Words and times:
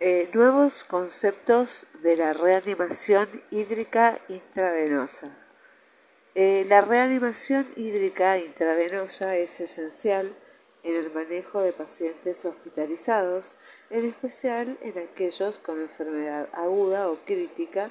Eh, 0.00 0.30
nuevos 0.32 0.84
conceptos 0.84 1.88
de 2.02 2.16
la 2.16 2.32
reanimación 2.32 3.28
hídrica 3.50 4.20
intravenosa. 4.28 5.36
Eh, 6.36 6.64
la 6.68 6.82
reanimación 6.82 7.66
hídrica 7.74 8.38
intravenosa 8.38 9.34
es 9.34 9.58
esencial 9.58 10.36
en 10.84 10.94
el 10.94 11.12
manejo 11.12 11.60
de 11.62 11.72
pacientes 11.72 12.44
hospitalizados, 12.44 13.58
en 13.90 14.04
especial 14.04 14.78
en 14.82 14.98
aquellos 14.98 15.58
con 15.58 15.80
enfermedad 15.80 16.48
aguda 16.52 17.10
o 17.10 17.18
crítica, 17.24 17.90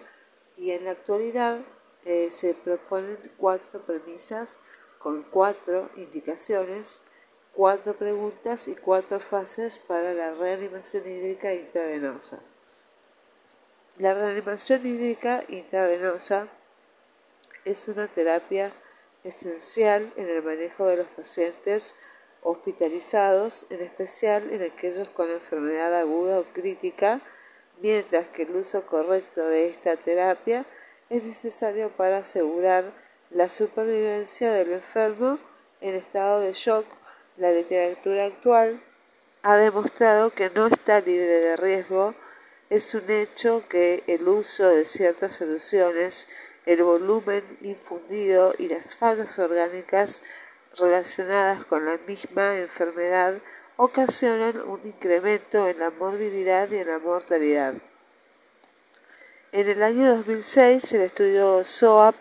y 0.55 0.71
en 0.71 0.86
la 0.86 0.92
actualidad 0.92 1.60
eh, 2.05 2.30
se 2.32 2.54
proponen 2.54 3.18
cuatro 3.36 3.86
premisas 3.86 4.62
con 4.98 5.24
cuatro 5.24 5.92
indicaciones, 5.98 7.02
cuatro 7.58 7.98
preguntas 7.98 8.68
y 8.68 8.76
cuatro 8.76 9.20
fases 9.20 9.80
para 9.80 10.14
la 10.14 10.32
reanimación 10.32 11.07
hídrica 11.07 11.56
intravenosa. 11.56 12.38
La 13.98 14.14
reanimación 14.14 14.86
hídrica 14.86 15.43
intravenosa 15.48 16.50
es 17.65 17.88
una 17.88 18.07
terapia 18.07 18.71
esencial 19.24 20.14
en 20.18 20.29
el 20.29 20.43
manejo 20.43 20.86
de 20.86 20.98
los 20.98 21.07
pacientes 21.07 21.96
hospitalizados, 22.43 23.65
en 23.71 23.82
especial 23.82 24.54
en 24.54 24.62
aquellos 24.62 25.10
con 25.10 25.32
enfermedad 25.32 26.00
aguda 26.00 26.37
o 26.37 26.43
crítica, 26.54 27.21
mientras 27.82 28.28
que 28.28 28.43
el 28.43 28.56
uso 28.56 28.86
correcto 28.86 29.43
de 29.48 29.68
esta 29.68 29.96
terapia 29.96 30.64
es 31.10 31.24
necesario 31.24 31.89
para 31.89 32.17
asegurar 32.17 32.94
la 33.31 33.50
supervivencia 33.50 34.52
del 34.52 34.73
enfermo 34.73 35.39
en 35.81 35.95
estado 35.95 36.42
de 36.42 36.53
shock. 36.53 36.97
La 37.38 37.52
literatura 37.52 38.25
actual 38.25 38.81
ha 39.44 39.58
demostrado 39.58 40.31
que 40.31 40.50
no 40.50 40.66
está 40.66 41.02
libre 41.02 41.38
de 41.38 41.55
riesgo. 41.55 42.16
Es 42.72 42.95
un 42.95 43.08
hecho 43.11 43.64
que 43.70 44.03
el 44.08 44.28
uso 44.28 44.67
de 44.67 44.86
ciertas 44.86 45.34
soluciones, 45.34 46.28
el 46.66 46.81
volumen 46.81 47.44
infundido 47.62 48.56
y 48.58 48.70
las 48.70 48.95
fallas 48.95 49.38
orgánicas 49.38 50.23
relacionadas 50.80 51.64
con 51.66 51.86
la 51.86 52.00
misma 52.08 52.58
enfermedad 52.58 53.36
ocasionan 53.75 54.59
un 54.62 54.81
incremento 54.84 55.67
en 55.67 55.78
la 55.78 55.92
morbilidad 55.92 56.72
y 56.72 56.78
en 56.78 56.88
la 56.88 56.97
mortalidad. 56.97 57.75
En 59.52 59.69
el 59.69 59.84
año 59.84 60.16
2006, 60.16 60.92
el 60.94 61.02
estudio 61.02 61.64
SOAP 61.64 62.16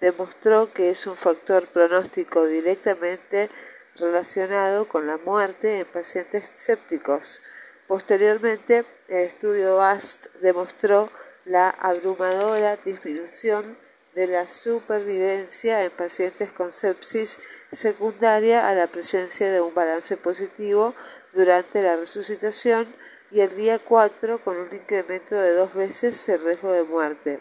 demostró 0.00 0.72
que 0.72 0.90
es 0.90 1.06
un 1.06 1.16
factor 1.16 1.68
pronóstico 1.68 2.44
directamente 2.46 3.48
relacionado 3.98 4.88
con 4.88 5.06
la 5.06 5.18
muerte 5.18 5.80
en 5.80 5.86
pacientes 5.86 6.44
sépticos. 6.54 7.42
Posteriormente, 7.86 8.84
el 9.08 9.26
estudio 9.28 9.76
BAST 9.76 10.26
demostró 10.40 11.10
la 11.44 11.70
abrumadora 11.70 12.76
disminución 12.76 13.78
de 14.14 14.26
la 14.26 14.48
supervivencia 14.48 15.84
en 15.84 15.90
pacientes 15.90 16.50
con 16.50 16.72
sepsis 16.72 17.38
secundaria 17.70 18.68
a 18.68 18.74
la 18.74 18.86
presencia 18.86 19.50
de 19.50 19.60
un 19.60 19.74
balance 19.74 20.16
positivo 20.16 20.94
durante 21.32 21.82
la 21.82 21.96
resucitación 21.96 22.94
y 23.30 23.40
el 23.40 23.54
día 23.56 23.78
4 23.78 24.42
con 24.42 24.56
un 24.56 24.74
incremento 24.74 25.34
de 25.34 25.52
dos 25.52 25.74
veces 25.74 26.28
el 26.28 26.42
riesgo 26.42 26.72
de 26.72 26.84
muerte. 26.84 27.40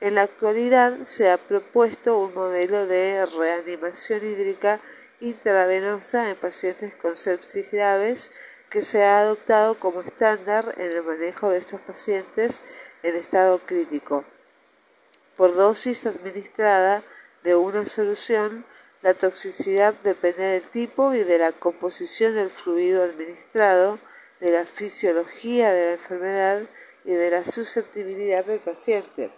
En 0.00 0.16
la 0.16 0.22
actualidad 0.22 0.98
se 1.06 1.30
ha 1.30 1.38
propuesto 1.38 2.18
un 2.18 2.34
modelo 2.34 2.88
de 2.88 3.24
reanimación 3.26 4.24
hídrica 4.24 4.80
intravenosa 5.22 6.28
en 6.30 6.36
pacientes 6.36 6.94
con 6.96 7.16
sepsis 7.16 7.70
graves 7.70 8.32
que 8.68 8.82
se 8.82 9.04
ha 9.04 9.20
adoptado 9.20 9.78
como 9.78 10.00
estándar 10.00 10.74
en 10.76 10.90
el 10.90 11.02
manejo 11.02 11.50
de 11.50 11.58
estos 11.58 11.80
pacientes 11.80 12.62
en 13.04 13.14
estado 13.16 13.60
crítico. 13.60 14.24
Por 15.36 15.54
dosis 15.54 16.06
administrada 16.06 17.04
de 17.44 17.54
una 17.54 17.86
solución, 17.86 18.66
la 19.02 19.14
toxicidad 19.14 19.94
depende 20.02 20.42
del 20.42 20.68
tipo 20.68 21.14
y 21.14 21.22
de 21.22 21.38
la 21.38 21.52
composición 21.52 22.34
del 22.34 22.50
fluido 22.50 23.04
administrado, 23.04 24.00
de 24.40 24.50
la 24.50 24.66
fisiología 24.66 25.72
de 25.72 25.86
la 25.86 25.92
enfermedad 25.92 26.62
y 27.04 27.12
de 27.12 27.30
la 27.30 27.44
susceptibilidad 27.44 28.44
del 28.44 28.60
paciente. 28.60 29.30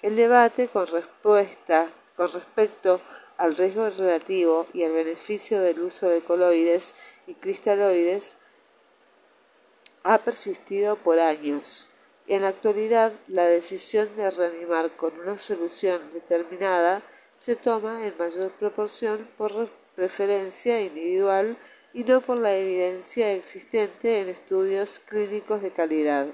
El 0.00 0.16
debate 0.16 0.68
con, 0.68 0.86
respuesta, 0.86 1.90
con 2.16 2.32
respecto 2.32 3.02
al 3.38 3.56
riesgo 3.56 3.88
relativo 3.90 4.66
y 4.72 4.84
al 4.84 4.92
beneficio 4.92 5.60
del 5.60 5.80
uso 5.80 6.08
de 6.08 6.22
coloides 6.22 6.94
y 7.26 7.34
cristaloides 7.34 8.38
ha 10.02 10.18
persistido 10.18 10.96
por 10.96 11.18
años. 11.18 11.90
En 12.28 12.42
la 12.42 12.48
actualidad, 12.48 13.12
la 13.28 13.44
decisión 13.44 14.08
de 14.16 14.30
reanimar 14.30 14.96
con 14.96 15.18
una 15.20 15.38
solución 15.38 16.00
determinada 16.12 17.02
se 17.38 17.56
toma 17.56 18.06
en 18.06 18.16
mayor 18.18 18.52
proporción 18.52 19.28
por 19.36 19.70
preferencia 19.94 20.80
individual 20.80 21.56
y 21.92 22.04
no 22.04 22.20
por 22.20 22.38
la 22.38 22.54
evidencia 22.54 23.32
existente 23.32 24.20
en 24.20 24.28
estudios 24.28 25.00
clínicos 25.00 25.62
de 25.62 25.72
calidad. 25.72 26.26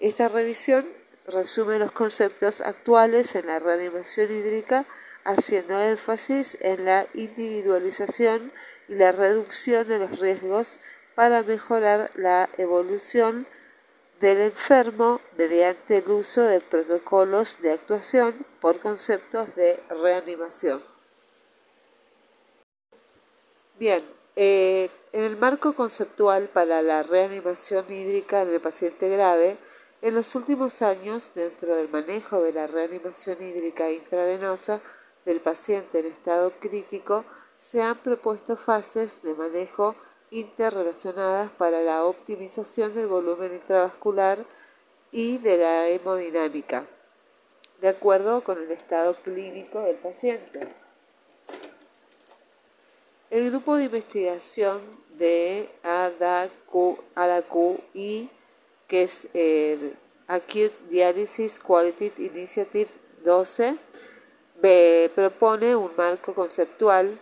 Esta 0.00 0.28
revisión 0.28 0.86
resume 1.26 1.78
los 1.78 1.92
conceptos 1.92 2.60
actuales 2.60 3.34
en 3.34 3.46
la 3.46 3.58
reanimación 3.58 4.30
hídrica, 4.30 4.86
haciendo 5.24 5.80
énfasis 5.80 6.58
en 6.60 6.84
la 6.84 7.06
individualización 7.14 8.52
y 8.88 8.94
la 8.94 9.12
reducción 9.12 9.86
de 9.86 9.98
los 9.98 10.18
riesgos 10.18 10.80
para 11.14 11.42
mejorar 11.42 12.10
la 12.14 12.48
evolución 12.58 13.46
del 14.20 14.40
enfermo 14.40 15.20
mediante 15.36 15.98
el 15.98 16.10
uso 16.10 16.42
de 16.42 16.60
protocolos 16.60 17.60
de 17.60 17.72
actuación 17.72 18.46
por 18.60 18.80
conceptos 18.80 19.54
de 19.54 19.80
reanimación. 19.90 20.82
Bien, 23.78 24.04
eh, 24.34 24.90
en 25.12 25.22
el 25.22 25.36
marco 25.36 25.72
conceptual 25.72 26.48
para 26.48 26.82
la 26.82 27.02
reanimación 27.02 27.84
hídrica 27.90 28.42
en 28.42 28.50
el 28.50 28.60
paciente 28.60 29.08
grave, 29.08 29.56
en 30.02 30.14
los 30.14 30.34
últimos 30.34 30.82
años, 30.82 31.32
dentro 31.34 31.76
del 31.76 31.88
manejo 31.88 32.42
de 32.42 32.52
la 32.52 32.66
reanimación 32.66 33.42
hídrica 33.42 33.90
intravenosa 33.90 34.80
del 35.28 35.40
paciente 35.42 35.98
en 35.98 36.06
estado 36.06 36.52
crítico, 36.58 37.22
se 37.54 37.82
han 37.82 37.98
propuesto 37.98 38.56
fases 38.56 39.20
de 39.22 39.34
manejo 39.34 39.94
interrelacionadas 40.30 41.50
para 41.50 41.82
la 41.82 42.04
optimización 42.04 42.94
del 42.94 43.08
volumen 43.08 43.52
intravascular 43.52 44.46
y 45.10 45.36
de 45.36 45.58
la 45.58 45.86
hemodinámica, 45.90 46.86
de 47.82 47.88
acuerdo 47.88 48.42
con 48.42 48.56
el 48.56 48.70
estado 48.70 49.12
clínico 49.16 49.80
del 49.80 49.96
paciente. 49.96 50.74
El 53.28 53.50
grupo 53.50 53.76
de 53.76 53.84
investigación 53.84 54.80
de 55.18 55.68
ADAQ, 55.82 57.02
que 58.86 59.02
es 59.02 59.28
el 59.34 59.94
Acute 60.26 60.72
Dialysis 60.88 61.60
Quality 61.60 62.12
Initiative 62.16 62.90
12, 63.24 63.76
propone 65.14 65.76
un 65.76 65.94
marco 65.96 66.34
conceptual 66.34 67.20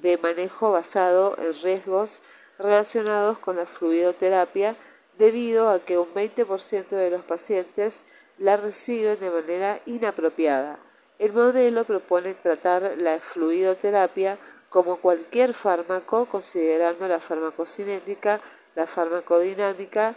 de 0.00 0.18
manejo 0.18 0.72
basado 0.72 1.36
en 1.38 1.60
riesgos 1.62 2.22
relacionados 2.58 3.38
con 3.38 3.56
la 3.56 3.66
fluidoterapia 3.66 4.76
debido 5.18 5.70
a 5.70 5.80
que 5.80 5.98
un 5.98 6.12
20% 6.14 6.88
de 6.88 7.10
los 7.10 7.24
pacientes 7.24 8.04
la 8.38 8.56
reciben 8.56 9.18
de 9.18 9.30
manera 9.30 9.80
inapropiada. 9.86 10.78
El 11.18 11.32
modelo 11.32 11.84
propone 11.84 12.34
tratar 12.34 12.96
la 12.98 13.18
fluidoterapia 13.18 14.38
como 14.68 15.00
cualquier 15.00 15.54
fármaco, 15.54 16.26
considerando 16.26 17.08
la 17.08 17.20
farmacocinética, 17.20 18.40
la 18.74 18.86
farmacodinámica 18.86 20.14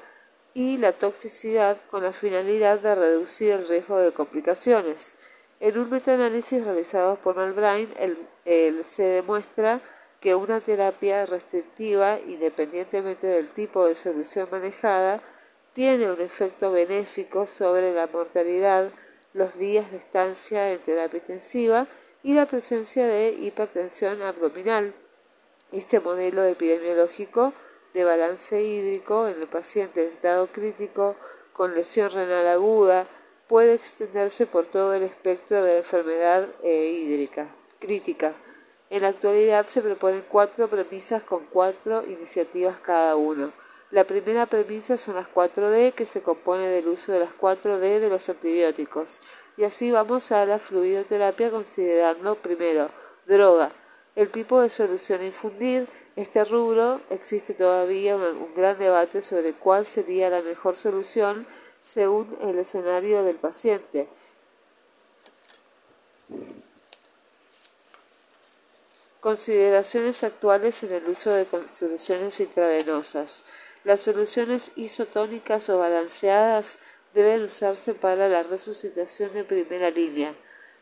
y 0.53 0.77
la 0.77 0.91
toxicidad 0.91 1.77
con 1.89 2.03
la 2.03 2.11
finalidad 2.11 2.79
de 2.79 2.95
reducir 2.95 3.53
el 3.53 3.67
riesgo 3.67 3.99
de 3.99 4.11
complicaciones. 4.11 5.17
En 5.61 5.77
un 5.77 5.89
metaanálisis 5.89 6.63
realizado 6.63 7.17
por 7.17 7.35
Malbrain, 7.35 7.93
se 8.87 9.03
demuestra 9.03 9.81
que 10.21 10.33
una 10.33 10.61
terapia 10.61 11.25
restrictiva, 11.25 12.17
independientemente 12.27 13.27
del 13.27 13.49
tipo 13.49 13.85
de 13.85 13.95
solución 13.95 14.47
manejada, 14.49 15.21
tiene 15.73 16.09
un 16.09 16.21
efecto 16.21 16.71
benéfico 16.71 17.45
sobre 17.45 17.93
la 17.93 18.07
mortalidad, 18.07 18.89
los 19.33 19.57
días 19.57 19.91
de 19.91 19.97
estancia 19.97 20.71
en 20.71 20.79
terapia 20.79 21.19
intensiva 21.19 21.87
y 22.23 22.33
la 22.33 22.47
presencia 22.47 23.05
de 23.05 23.29
hipertensión 23.29 24.21
abdominal. 24.21 24.93
Este 25.73 25.99
modelo 25.99 26.43
epidemiológico 26.43 27.53
de 27.93 28.05
balance 28.05 28.61
hídrico 28.63 29.27
en 29.27 29.41
el 29.41 29.47
paciente 29.47 30.03
en 30.03 30.09
estado 30.09 30.47
crítico 30.47 31.17
con 31.51 31.75
lesión 31.75 32.11
renal 32.11 32.47
aguda 32.47 33.05
puede 33.49 33.73
extenderse 33.73 34.45
por 34.45 34.67
todo 34.67 34.93
el 34.93 35.01
espectro 35.01 35.63
de 35.63 35.73
la 35.73 35.79
enfermedad 35.79 36.47
eh, 36.63 36.85
hídrica 36.85 37.49
crítica. 37.79 38.35
En 38.91 39.01
la 39.01 39.07
actualidad 39.07 39.65
se 39.65 39.81
proponen 39.81 40.23
cuatro 40.29 40.69
premisas 40.69 41.23
con 41.23 41.47
cuatro 41.47 42.05
iniciativas 42.05 42.79
cada 42.79 43.15
uno. 43.15 43.51
La 43.89 44.03
primera 44.03 44.45
premisa 44.45 44.99
son 44.99 45.15
las 45.15 45.27
4D, 45.27 45.93
que 45.93 46.05
se 46.05 46.21
compone 46.21 46.67
del 46.67 46.89
uso 46.89 47.11
de 47.11 47.21
las 47.21 47.31
4D 47.31 47.99
de 47.99 48.09
los 48.09 48.29
antibióticos. 48.29 49.19
Y 49.57 49.63
así 49.63 49.89
vamos 49.91 50.31
a 50.31 50.45
la 50.45 50.59
fluidoterapia 50.59 51.49
considerando 51.49 52.35
primero 52.35 52.91
droga, 53.25 53.71
el 54.15 54.29
tipo 54.29 54.61
de 54.61 54.69
solución 54.69 55.21
a 55.21 55.25
infundir. 55.25 55.87
Este 56.15 56.45
rubro 56.45 57.01
existe 57.09 57.55
todavía 57.55 58.15
un 58.15 58.53
gran 58.55 58.77
debate 58.77 59.23
sobre 59.23 59.53
cuál 59.53 59.87
sería 59.87 60.29
la 60.29 60.43
mejor 60.43 60.75
solución 60.75 61.47
según 61.83 62.37
el 62.41 62.59
escenario 62.59 63.23
del 63.23 63.37
paciente. 63.37 64.07
Consideraciones 69.19 70.23
actuales 70.23 70.81
en 70.83 70.93
el 70.93 71.07
uso 71.09 71.31
de 71.31 71.45
soluciones 71.67 72.39
intravenosas. 72.39 73.43
Las 73.83 74.01
soluciones 74.01 74.71
isotónicas 74.75 75.69
o 75.69 75.77
balanceadas 75.77 76.79
deben 77.13 77.43
usarse 77.43 77.93
para 77.93 78.29
la 78.29 78.43
resucitación 78.43 79.33
de 79.33 79.43
primera 79.43 79.89
línea. 79.89 80.35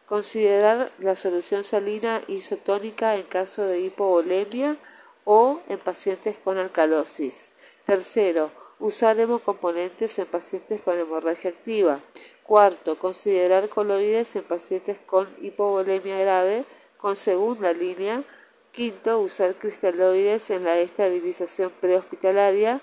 Considerar 0.06 0.92
la 1.00 1.16
solución 1.16 1.64
salina 1.64 2.22
isotónica 2.28 3.16
en 3.16 3.24
caso 3.24 3.66
de 3.66 3.82
hipovolemia 3.82 4.78
o 5.26 5.62
en 5.68 5.80
pacientes 5.80 6.38
con 6.38 6.58
alcalosis. 6.58 7.54
Tercero, 7.86 8.52
usar 8.79 9.19
hemocomponentes 9.19 10.18
en 10.19 10.27
pacientes 10.27 10.81
con 10.81 10.97
hemorragia 11.00 11.50
activa. 11.50 12.01
Cuarto, 12.44 12.97
considerar 12.97 13.69
coloides 13.69 14.35
en 14.35 14.44
pacientes 14.44 14.97
con 15.06 15.27
hipovolemia 15.41 16.18
grave 16.19 16.63
con 16.97 17.15
segunda 17.15 17.74
línea. 17.74 18.24
Quinto, 18.71 19.19
usar 19.19 19.56
cristaloides 19.56 20.50
en 20.51 20.63
la 20.63 20.77
estabilización 20.77 21.71
prehospitalaria. 21.81 22.81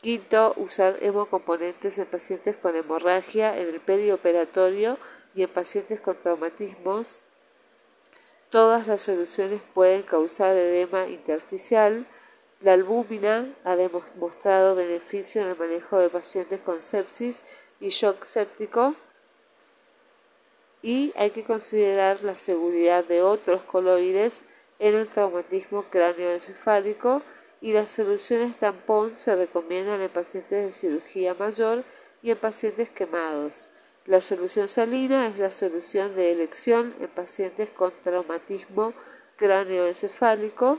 Quinto, 0.00 0.54
usar 0.56 0.98
hemocomponentes 1.00 1.98
en 1.98 2.06
pacientes 2.06 2.56
con 2.56 2.76
hemorragia 2.76 3.56
en 3.56 3.68
el 3.68 3.80
perioperatorio 3.80 4.98
y 5.34 5.42
en 5.42 5.48
pacientes 5.48 6.00
con 6.00 6.20
traumatismos. 6.20 7.24
Todas 8.50 8.86
las 8.86 9.00
soluciones 9.00 9.62
pueden 9.72 10.02
causar 10.02 10.56
edema 10.56 11.08
intersticial. 11.08 12.06
La 12.62 12.74
albúmina 12.74 13.52
ha 13.64 13.74
demostrado 13.74 14.76
beneficio 14.76 15.42
en 15.42 15.48
el 15.48 15.58
manejo 15.58 15.98
de 15.98 16.08
pacientes 16.08 16.60
con 16.60 16.80
sepsis 16.80 17.44
y 17.80 17.88
shock 17.88 18.22
séptico 18.22 18.94
y 20.80 21.12
hay 21.16 21.30
que 21.30 21.42
considerar 21.42 22.22
la 22.22 22.36
seguridad 22.36 23.04
de 23.04 23.20
otros 23.20 23.62
coloides 23.62 24.44
en 24.78 24.94
el 24.94 25.08
traumatismo 25.08 25.84
cráneoencefálico 25.90 27.22
y 27.60 27.72
las 27.72 27.90
soluciones 27.90 28.56
tampón 28.56 29.16
se 29.16 29.34
recomiendan 29.34 30.00
en 30.00 30.10
pacientes 30.10 30.66
de 30.66 30.72
cirugía 30.72 31.34
mayor 31.34 31.82
y 32.22 32.30
en 32.30 32.38
pacientes 32.38 32.90
quemados. 32.90 33.72
La 34.06 34.20
solución 34.20 34.68
salina 34.68 35.26
es 35.26 35.38
la 35.38 35.50
solución 35.50 36.14
de 36.14 36.30
elección 36.30 36.94
en 37.00 37.08
pacientes 37.08 37.70
con 37.70 37.92
traumatismo 38.04 38.94
cráneoencefálico 39.36 40.78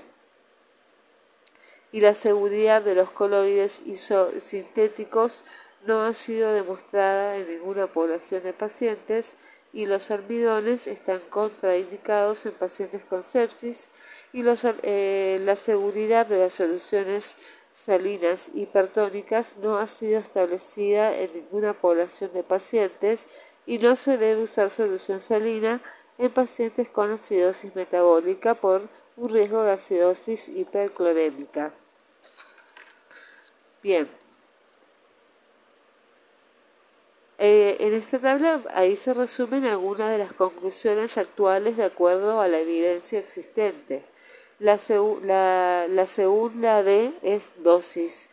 y 1.94 2.02
la 2.02 2.16
seguridad 2.16 2.82
de 2.82 2.96
los 2.96 3.12
coloides 3.12 3.84
isosintéticos 3.86 5.46
no 5.86 6.02
ha 6.02 6.16
sido 6.16 6.52
demostrada 6.52 7.38
en 7.38 7.48
ninguna 7.48 7.86
población 7.86 8.42
de 8.42 8.52
pacientes 8.52 9.38
y 9.72 9.86
los 9.86 10.10
almidones 10.10 10.88
están 10.88 11.22
contraindicados 11.30 12.48
en 12.48 12.54
pacientes 12.54 13.06
con 13.06 13.24
sepsis 13.24 13.92
y 14.34 14.44
eh, 14.82 15.38
la 15.42 15.56
seguridad 15.56 16.26
de 16.26 16.40
las 16.40 16.56
soluciones 16.56 17.38
salinas 17.74 18.50
hipertónicas 18.56 19.58
no 19.58 19.78
ha 19.78 19.86
sido 19.86 20.20
establecida 20.20 21.16
en 21.16 21.32
ninguna 21.34 21.74
población 21.74 22.34
de 22.34 22.42
pacientes 22.42 23.28
y 23.68 23.78
no 23.78 23.96
se 23.96 24.18
debe 24.18 24.42
usar 24.42 24.72
solución 24.72 25.22
salina 25.22 25.80
en 26.18 26.32
pacientes 26.32 26.90
con 26.90 27.12
acidosis 27.12 27.76
metabólica 27.76 28.56
por 28.56 28.90
un 29.16 29.30
riesgo 29.30 29.62
de 29.62 29.74
acidosis 29.74 30.50
hiperclorémica. 30.50 31.72
Bien, 33.84 34.10
Eh, 37.46 37.76
en 37.82 37.94
esta 37.94 38.20
tabla 38.20 38.64
ahí 38.74 38.96
se 38.96 39.14
resumen 39.14 39.66
algunas 39.66 40.10
de 40.12 40.18
las 40.18 40.32
conclusiones 40.32 41.18
actuales 41.18 41.76
de 41.76 41.84
acuerdo 41.84 42.40
a 42.40 42.48
la 42.48 42.60
evidencia 42.60 43.20
existente. 43.20 44.06
La, 44.60 44.78
segunda 44.78 45.86
D 46.84 47.14
es 47.22 47.52
dosis. 47.58 48.30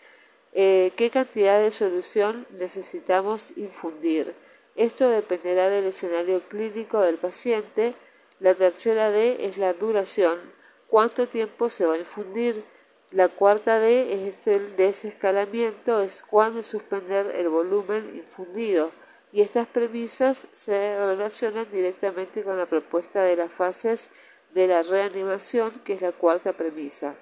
Eh, 0.52 0.92
¿Qué 0.96 1.10
cantidad 1.10 1.60
de 1.60 1.72
solución 1.72 2.46
necesitamos 2.52 3.56
infundir? 3.56 4.32
Esto 4.76 5.08
dependerá 5.08 5.68
del 5.70 5.86
escenario 5.86 6.48
clínico 6.48 7.00
del 7.00 7.16
paciente. 7.16 7.94
La 8.38 8.54
tercera 8.54 9.10
D 9.10 9.38
es 9.40 9.58
la 9.58 9.72
duración. 9.72 10.38
¿Cuánto 10.86 11.26
tiempo 11.26 11.68
se 11.68 11.84
va 11.84 11.94
a 11.94 11.98
infundir? 11.98 12.64
La 13.12 13.28
cuarta 13.28 13.80
D 13.80 14.28
es 14.28 14.46
el 14.46 14.76
desescalamiento, 14.76 16.00
es 16.00 16.22
cuándo 16.22 16.62
suspender 16.62 17.34
el 17.34 17.48
volumen 17.48 18.14
infundido 18.14 18.92
y 19.32 19.42
estas 19.42 19.66
premisas 19.66 20.46
se 20.52 20.96
relacionan 21.04 21.68
directamente 21.72 22.44
con 22.44 22.56
la 22.56 22.66
propuesta 22.66 23.24
de 23.24 23.34
las 23.34 23.50
fases 23.50 24.12
de 24.54 24.68
la 24.68 24.84
reanimación, 24.84 25.72
que 25.84 25.94
es 25.94 26.02
la 26.02 26.12
cuarta 26.12 26.52
premisa. 26.52 27.16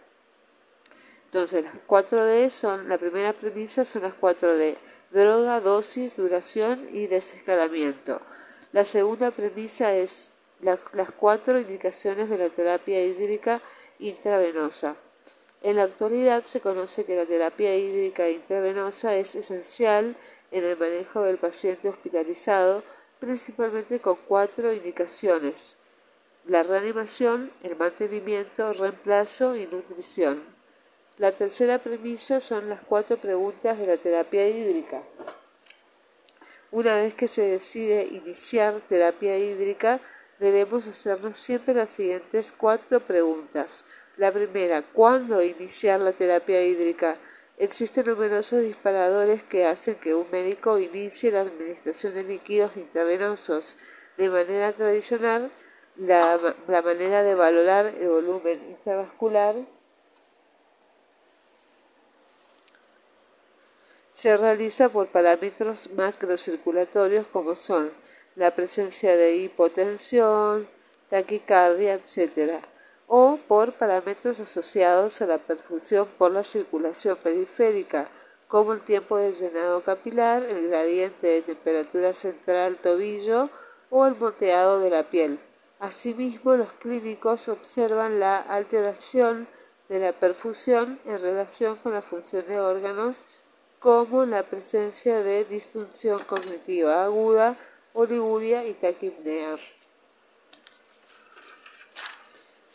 Entonces, 1.25 1.64
las 1.64 1.75
4D 1.87 2.50
son, 2.50 2.87
la 2.91 2.99
primera 2.99 3.32
premisa 3.32 3.87
son 3.87 4.02
las 4.02 4.14
4D, 4.14 4.76
droga, 5.11 5.61
dosis, 5.62 6.17
duración 6.17 6.87
y 6.93 7.06
desescalamiento. 7.06 8.20
La 8.73 8.84
segunda 8.84 9.31
premisa 9.31 9.94
es 9.94 10.41
las 10.61 11.12
cuatro 11.12 11.58
indicaciones 11.58 12.29
de 12.29 12.37
la 12.37 12.50
terapia 12.50 13.02
hídrica 13.02 13.62
intravenosa. 13.99 14.96
En 15.62 15.76
la 15.76 15.84
actualidad 15.84 16.44
se 16.44 16.60
conoce 16.60 17.05
que 17.05 17.16
la 17.16 17.26
terapia 17.26 17.76
hídrica 17.76 18.28
intravenosa 18.31 19.16
es 19.16 19.34
esencial 19.34 20.16
en 20.52 20.64
el 20.64 20.78
manejo 20.78 21.22
del 21.22 21.38
paciente 21.38 21.88
hospitalizado, 21.88 22.84
principalmente 23.19 24.00
con 24.00 24.16
cuatro 24.28 24.72
indicaciones. 24.72 25.76
La 26.46 26.62
reanimación, 26.62 27.52
el 27.62 27.76
mantenimiento, 27.76 28.72
reemplazo 28.72 29.56
y 29.56 29.66
nutrición. 29.66 30.43
La 31.19 31.32
tercera 31.32 31.78
premisa 31.78 32.40
son 32.40 32.69
las 32.69 32.81
cuatro 32.81 33.16
preguntas 33.16 33.78
de 33.78 33.88
la 33.88 33.96
terapia 33.96 34.49
hídrica. 34.49 35.03
Una 36.70 36.94
vez 36.94 37.15
que 37.15 37.27
se 37.27 37.43
decide 37.43 38.05
iniciar 38.12 38.81
terapia 38.88 39.36
hídrica, 39.36 40.00
debemos 40.38 40.86
hacernos 40.86 41.36
siempre 41.36 41.74
las 41.74 41.91
siguientes 41.91 42.55
cuatro 42.56 43.00
preguntas. 43.00 43.84
La 44.19 44.32
primera, 44.32 44.82
¿cuándo 44.82 45.41
iniciar 45.44 46.01
la 46.01 46.10
terapia 46.10 46.60
hídrica? 46.60 47.17
Existen 47.56 48.05
numerosos 48.05 48.63
disparadores 48.63 49.44
que 49.44 49.65
hacen 49.65 49.94
que 49.94 50.13
un 50.13 50.29
médico 50.32 50.81
inicie 50.81 51.31
la 51.31 51.43
administración 51.43 52.15
de 52.15 52.25
líquidos 52.25 52.72
intravenosos. 52.77 53.77
De 54.17 54.29
manera 54.29 54.72
tradicional, 54.72 55.53
la, 55.94 56.37
manera 56.82 57.22
de 57.22 57.37
valorar 57.37 57.87
el 57.87 58.08
volumen 58.08 58.60
intravascular 58.69 59.55
se 64.13 64.37
realiza 64.37 64.89
por 64.89 65.13
parámetros 65.13 65.91
macrocirculatorios 65.91 67.25
como 67.29 67.55
son 67.55 67.93
la 68.34 68.53
presencia 68.53 69.17
de 69.17 69.37
hipotensión, 69.37 70.69
taquicardia, 71.08 71.94
etc 71.94 72.65
o 73.08 73.38
por 73.48 73.72
parámetros 73.72 74.38
asociados 74.38 75.20
a 75.22 75.27
la 75.27 75.38
perfusión 75.38 76.06
por 76.19 76.31
la 76.31 76.44
circulación 76.44 77.17
periférica, 77.17 78.10
como 78.46 78.74
el 78.74 78.82
tiempo 78.82 79.17
de 79.17 79.32
llenado 79.32 79.82
capilar, 79.82 80.43
el 80.43 80.69
gradiente 80.69 81.27
de 81.27 81.43
temperatura 81.43 82.12
central 82.12 82.77
tobillo 82.77 83.50
o 83.91 84.06
el 84.06 84.15
moteado 84.17 84.81
de 84.81 84.91
la 84.91 85.05
piel. 85.05 85.41
Asimismo, 85.81 86.56
los 86.56 86.72
clínicos 86.74 87.48
observan 87.48 88.20
la 88.20 88.36
alteración 88.36 89.48
de 89.88 90.00
la 90.00 90.12
perfusión 90.12 91.00
en 91.06 91.20
relación 91.20 91.77
con 91.77 91.94
la 91.94 92.03
función 92.03 92.46
de 92.46 92.60
órganos, 92.60 93.27
como 93.79 94.27
la 94.27 94.43
presencia 94.43 95.22
de 95.22 95.44
disfunción 95.44 96.22
cognitiva 96.24 97.05
aguda, 97.05 97.56
oliguria 97.94 98.67
y 98.67 98.74
taquipnea. 98.74 99.56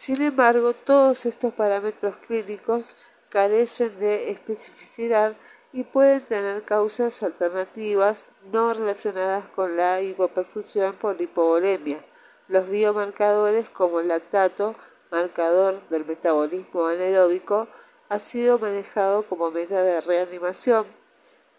Sin 0.06 0.22
embargo, 0.22 0.74
todos 0.74 1.26
estos 1.26 1.54
parámetros 1.54 2.18
clínicos 2.28 2.98
carecen 3.30 3.98
de 4.00 4.32
especificidad 4.32 5.34
y 5.72 5.86
pueden 5.86 6.26
tener 6.26 6.64
causas 6.64 7.24
alternativas 7.24 8.32
no 8.52 8.74
relacionadas 8.74 9.48
con 9.56 9.78
la 9.78 10.02
hipoperfusión 10.02 10.94
por 10.98 11.22
hipovolemia. 11.22 12.04
Los 12.50 12.68
biomarcadores 12.68 13.70
como 13.70 14.02
el 14.02 14.10
lactato, 14.10 14.76
marcador 15.10 15.82
del 15.88 16.04
metabolismo 16.04 16.86
anaeróbico, 16.86 17.70
ha 18.10 18.20
sido 18.20 18.60
manejado 18.60 19.26
como 19.30 19.52
meta 19.52 19.84
de 19.84 20.02
reanimación, 20.02 20.86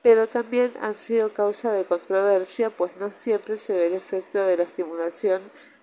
pero 0.02 0.28
también 0.28 0.74
han 0.82 0.98
sido 0.98 1.32
causa 1.32 1.72
de 1.72 1.86
controversia, 1.86 2.68
pues 2.68 2.94
no 2.98 3.10
siempre 3.10 3.56
se 3.56 3.72
ve 3.72 3.86
el 3.86 3.94
efecto 3.94 4.44
de 4.44 4.58
la 4.58 4.64
estimulación 4.64 5.40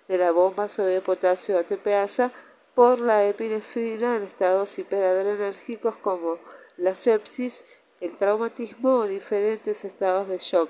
de 0.08 0.20
la 0.20 0.32
bomba 0.32 0.70
sodio 0.70 1.02
potasio 1.02 1.58
ATPasa 1.58 2.32
por 2.76 3.00
la 3.00 3.28
epinefrina 3.28 4.16
en 4.16 4.24
estados 4.24 4.80
hiperadrenérgicos 4.80 5.98
como 5.98 6.40
la 6.78 6.96
sepsis, 6.96 7.82
el 8.00 8.18
traumatismo 8.18 8.96
o 8.96 9.08
diferentes 9.08 9.84
estados 9.86 10.28
de 10.28 10.38
shock. 10.38 10.70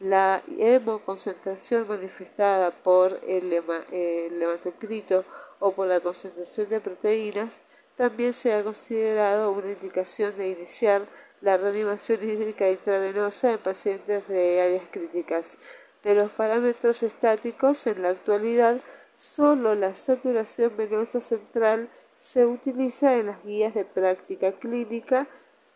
La 0.00 0.42
hemoconcentración 0.58 1.86
manifestada 1.86 2.70
por 2.82 3.20
el, 3.26 3.52
hematocrito 3.52 5.24
o 5.60 5.72
por 5.72 5.86
la 5.86 6.00
concentración 6.00 6.68
de 6.68 6.80
proteínas 6.80 7.62
también 7.96 8.32
se 8.32 8.52
ha 8.52 8.64
considerado 8.64 9.52
una 9.52 9.70
indicación 9.70 10.36
de 10.36 10.48
iniciar 10.48 11.06
la 11.40 11.56
reanimación 11.56 12.28
hídrica 12.28 12.68
intravenosa 12.68 13.52
en 13.52 13.58
pacientes 13.58 14.26
de 14.26 14.60
áreas 14.60 14.88
críticas. 14.90 15.58
De 16.02 16.14
los 16.14 16.30
parámetros 16.30 17.02
estáticos, 17.02 17.86
en 17.86 18.02
la 18.02 18.10
actualidad, 18.10 18.80
solo 19.16 19.74
la 19.74 19.94
saturación 19.94 20.76
venosa 20.76 21.20
central 21.20 21.88
se 22.18 22.46
utiliza 22.46 23.16
en 23.16 23.26
las 23.26 23.42
guías 23.44 23.74
de 23.74 23.84
práctica 23.84 24.52
clínica 24.52 25.26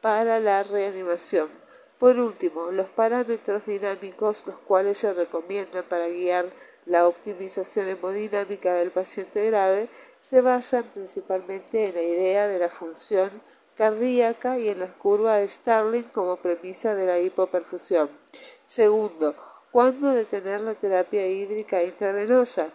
para 0.00 0.40
la 0.40 0.62
reanimación. 0.62 1.50
Por 1.98 2.18
último, 2.18 2.70
los 2.70 2.88
parámetros 2.88 3.66
dinámicos, 3.66 4.46
los 4.46 4.56
cuales 4.58 4.98
se 4.98 5.12
recomiendan 5.12 5.84
para 5.88 6.08
guiar 6.08 6.46
la 6.86 7.06
optimización 7.06 7.88
hemodinámica 7.88 8.72
del 8.74 8.92
paciente 8.92 9.44
grave, 9.46 9.88
se 10.20 10.40
basan 10.40 10.84
principalmente 10.94 11.86
en 11.86 11.94
la 11.94 12.02
idea 12.02 12.48
de 12.48 12.58
la 12.58 12.70
función 12.70 13.42
cardíaca 13.76 14.58
y 14.58 14.68
en 14.68 14.80
la 14.80 14.92
curva 14.94 15.36
de 15.36 15.48
Starling 15.48 16.04
como 16.04 16.36
premisa 16.36 16.94
de 16.94 17.06
la 17.06 17.18
hipoperfusión. 17.18 18.10
Segundo, 18.64 19.34
¿cuándo 19.70 20.12
detener 20.12 20.60
la 20.60 20.74
terapia 20.74 21.26
hídrica 21.26 21.82
intravenosa? 21.82 22.70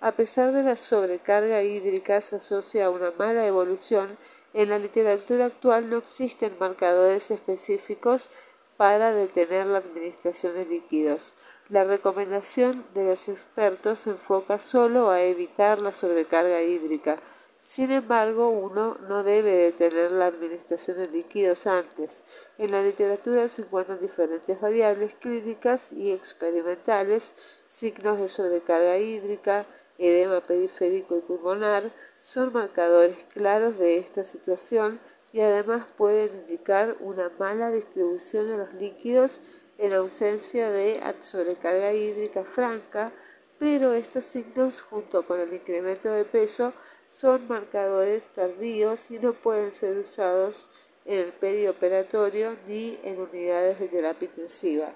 A 0.00 0.12
pesar 0.12 0.52
de 0.52 0.62
la 0.62 0.76
sobrecarga 0.76 1.62
hídrica 1.62 2.20
se 2.20 2.36
asocia 2.36 2.86
a 2.86 2.90
una 2.90 3.10
mala 3.12 3.46
evolución, 3.46 4.18
en 4.52 4.70
la 4.70 4.78
literatura 4.78 5.46
actual 5.46 5.90
no 5.90 5.96
existen 5.98 6.56
marcadores 6.60 7.30
específicos 7.30 8.30
para 8.76 9.12
detener 9.12 9.66
la 9.66 9.78
administración 9.78 10.54
de 10.54 10.66
líquidos. 10.66 11.34
La 11.68 11.84
recomendación 11.84 12.84
de 12.94 13.04
los 13.04 13.28
expertos 13.28 14.00
se 14.00 14.10
enfoca 14.10 14.58
solo 14.58 15.10
a 15.10 15.22
evitar 15.22 15.80
la 15.80 15.92
sobrecarga 15.92 16.62
hídrica. 16.62 17.18
Sin 17.58 17.90
embargo, 17.90 18.50
uno 18.50 18.98
no 19.08 19.22
debe 19.22 19.52
detener 19.52 20.12
la 20.12 20.26
administración 20.26 20.98
de 20.98 21.08
líquidos 21.08 21.66
antes. 21.66 22.24
En 22.58 22.72
la 22.72 22.82
literatura 22.82 23.48
se 23.48 23.62
encuentran 23.62 24.00
diferentes 24.00 24.60
variables 24.60 25.14
clínicas 25.14 25.90
y 25.90 26.12
experimentales, 26.12 27.34
signos 27.66 28.20
de 28.20 28.28
sobrecarga 28.28 28.98
hídrica, 28.98 29.66
edema 29.98 30.40
periférico 30.40 31.16
y 31.16 31.20
pulmonar, 31.20 31.92
son 32.20 32.52
marcadores 32.52 33.18
claros 33.32 33.78
de 33.78 33.98
esta 33.98 34.24
situación 34.24 35.00
y 35.32 35.40
además 35.40 35.86
pueden 35.96 36.34
indicar 36.42 36.96
una 37.00 37.30
mala 37.38 37.70
distribución 37.70 38.48
de 38.48 38.56
los 38.56 38.74
líquidos 38.74 39.40
en 39.78 39.92
ausencia 39.92 40.70
de 40.70 41.00
sobrecarga 41.20 41.92
hídrica 41.92 42.44
franca, 42.44 43.12
pero 43.58 43.92
estos 43.92 44.24
signos 44.24 44.82
junto 44.82 45.26
con 45.26 45.40
el 45.40 45.52
incremento 45.52 46.10
de 46.10 46.24
peso 46.24 46.72
son 47.08 47.48
marcadores 47.48 48.28
tardíos 48.32 49.10
y 49.10 49.18
no 49.18 49.32
pueden 49.32 49.72
ser 49.72 49.98
usados 49.98 50.70
en 51.04 51.20
el 51.20 51.32
perioperatorio 51.32 52.56
ni 52.66 52.98
en 53.04 53.20
unidades 53.20 53.78
de 53.78 53.88
terapia 53.88 54.26
intensiva. 54.26 54.94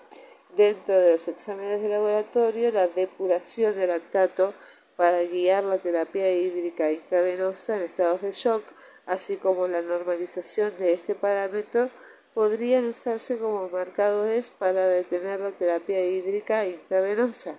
Dentro 0.57 0.99
de 0.99 1.13
los 1.13 1.29
exámenes 1.29 1.83
de 1.83 1.89
laboratorio, 1.89 2.73
la 2.73 2.89
depuración 2.89 3.77
del 3.77 3.91
lactato 3.91 4.55
para 4.99 5.23
guiar 5.23 5.63
la 5.63 5.79
terapia 5.79 6.29
hídrica 6.29 6.91
intravenosa 6.91 7.77
en 7.77 7.83
estados 7.83 8.21
de 8.21 8.33
shock, 8.33 8.65
así 9.07 9.37
como 9.37 9.69
la 9.69 9.81
normalización 9.81 10.77
de 10.77 10.93
este 10.93 11.15
parámetro, 11.15 11.89
podrían 12.35 12.85
usarse 12.85 13.39
como 13.39 13.69
marcadores 13.69 14.51
para 14.51 14.89
detener 14.89 15.39
la 15.39 15.53
terapia 15.53 16.05
hídrica 16.05 16.67
intravenosa. 16.67 17.55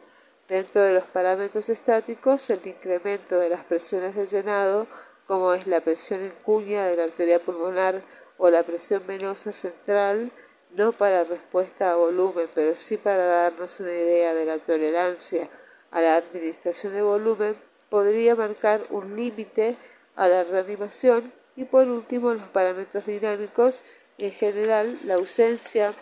Dentro 0.49 0.81
de 0.81 0.91
los 0.91 1.05
parámetros 1.05 1.69
estáticos, 1.69 2.49
el 2.49 2.59
incremento 2.67 3.39
de 3.39 3.49
las 3.51 3.63
presiones 3.63 4.15
de 4.15 4.27
llenado, 4.27 4.85
como 5.25 5.53
es 5.53 5.65
la 5.65 5.79
presión 5.79 6.19
en 6.19 6.33
cuña 6.43 6.87
de 6.87 6.97
la 6.97 7.05
arteria 7.05 7.39
pulmonar 7.39 8.03
o 8.37 8.49
la 8.49 8.63
presión 8.63 9.07
venosa 9.07 9.53
central, 9.53 10.33
no 10.71 10.91
para 10.91 11.23
respuesta 11.23 11.93
a 11.93 11.95
volumen, 11.95 12.49
pero 12.53 12.75
sí 12.75 12.97
para 12.97 13.25
darnos 13.25 13.79
una 13.79 13.93
idea 13.93 14.33
de 14.33 14.45
la 14.45 14.57
tolerancia 14.57 15.49
a 15.91 16.01
la 16.01 16.15
administración 16.15 16.93
de 16.93 17.01
volumen, 17.01 17.55
podría 17.89 18.35
marcar 18.35 18.81
un 18.89 19.15
límite 19.15 19.77
a 20.15 20.27
la 20.27 20.43
reanimación 20.43 21.33
y 21.55 21.65
por 21.65 21.87
último 21.87 22.33
los 22.33 22.47
parámetros 22.49 23.05
dinámicos 23.05 23.83
en 24.17 24.31
general, 24.31 24.99
la 25.05 25.15
ausencia 25.15 25.93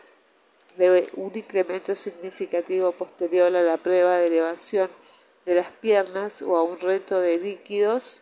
de 0.76 1.10
un 1.16 1.36
incremento 1.36 1.96
significativo 1.96 2.92
posterior 2.92 3.56
a 3.56 3.62
la 3.62 3.78
prueba 3.78 4.18
de 4.18 4.28
elevación 4.28 4.90
de 5.46 5.56
las 5.56 5.72
piernas 5.72 6.42
o 6.42 6.58
a 6.58 6.64
un 6.64 6.80
reto 6.80 7.20
de 7.20 7.38
líquidos 7.38 8.22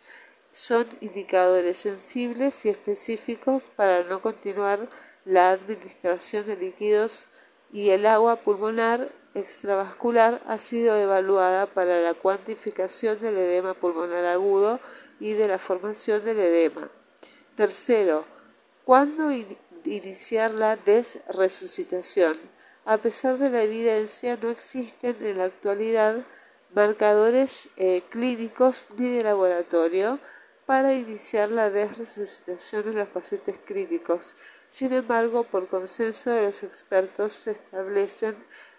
son 0.52 0.86
indicadores 1.00 1.76
sensibles 1.76 2.64
y 2.64 2.70
específicos 2.70 3.64
para 3.74 4.04
no 4.04 4.22
continuar 4.22 4.88
la 5.24 5.50
administración 5.50 6.46
de 6.46 6.56
líquidos 6.56 7.28
y 7.72 7.90
el 7.90 8.06
agua 8.06 8.36
pulmonar 8.36 9.10
extravascular 9.38 10.40
ha 10.46 10.58
sido 10.58 10.96
evaluada 10.96 11.66
para 11.66 12.00
la 12.00 12.14
cuantificación 12.14 13.20
del 13.20 13.36
edema 13.36 13.74
pulmonar 13.74 14.24
agudo 14.26 14.80
y 15.20 15.32
de 15.32 15.48
la 15.48 15.58
formación 15.58 16.24
del 16.24 16.40
edema. 16.40 16.90
Tercero, 17.54 18.24
¿cuándo 18.84 19.30
iniciar 19.86 20.52
la 20.52 20.76
desresucitación. 20.76 22.36
A 22.84 22.98
pesar 22.98 23.38
de 23.38 23.50
la 23.50 23.62
evidencia, 23.62 24.36
no 24.36 24.50
existen 24.50 25.16
en 25.24 25.38
la 25.38 25.44
actualidad 25.44 26.24
marcadores 26.74 27.68
eh, 27.76 28.02
clínicos 28.10 28.88
ni 28.96 29.08
de 29.08 29.24
laboratorio 29.24 30.18
para 30.66 30.94
iniciar 30.94 31.50
la 31.50 31.70
desresucitación 31.70 32.88
en 32.88 32.96
los 32.96 33.08
pacientes 33.08 33.58
críticos. 33.64 34.36
Sin 34.68 34.92
embargo, 34.92 35.44
por 35.44 35.68
consenso 35.68 36.30
de 36.30 36.42
los 36.42 36.62
expertos 36.62 37.32
se 37.32 37.52
establecen 37.52 38.36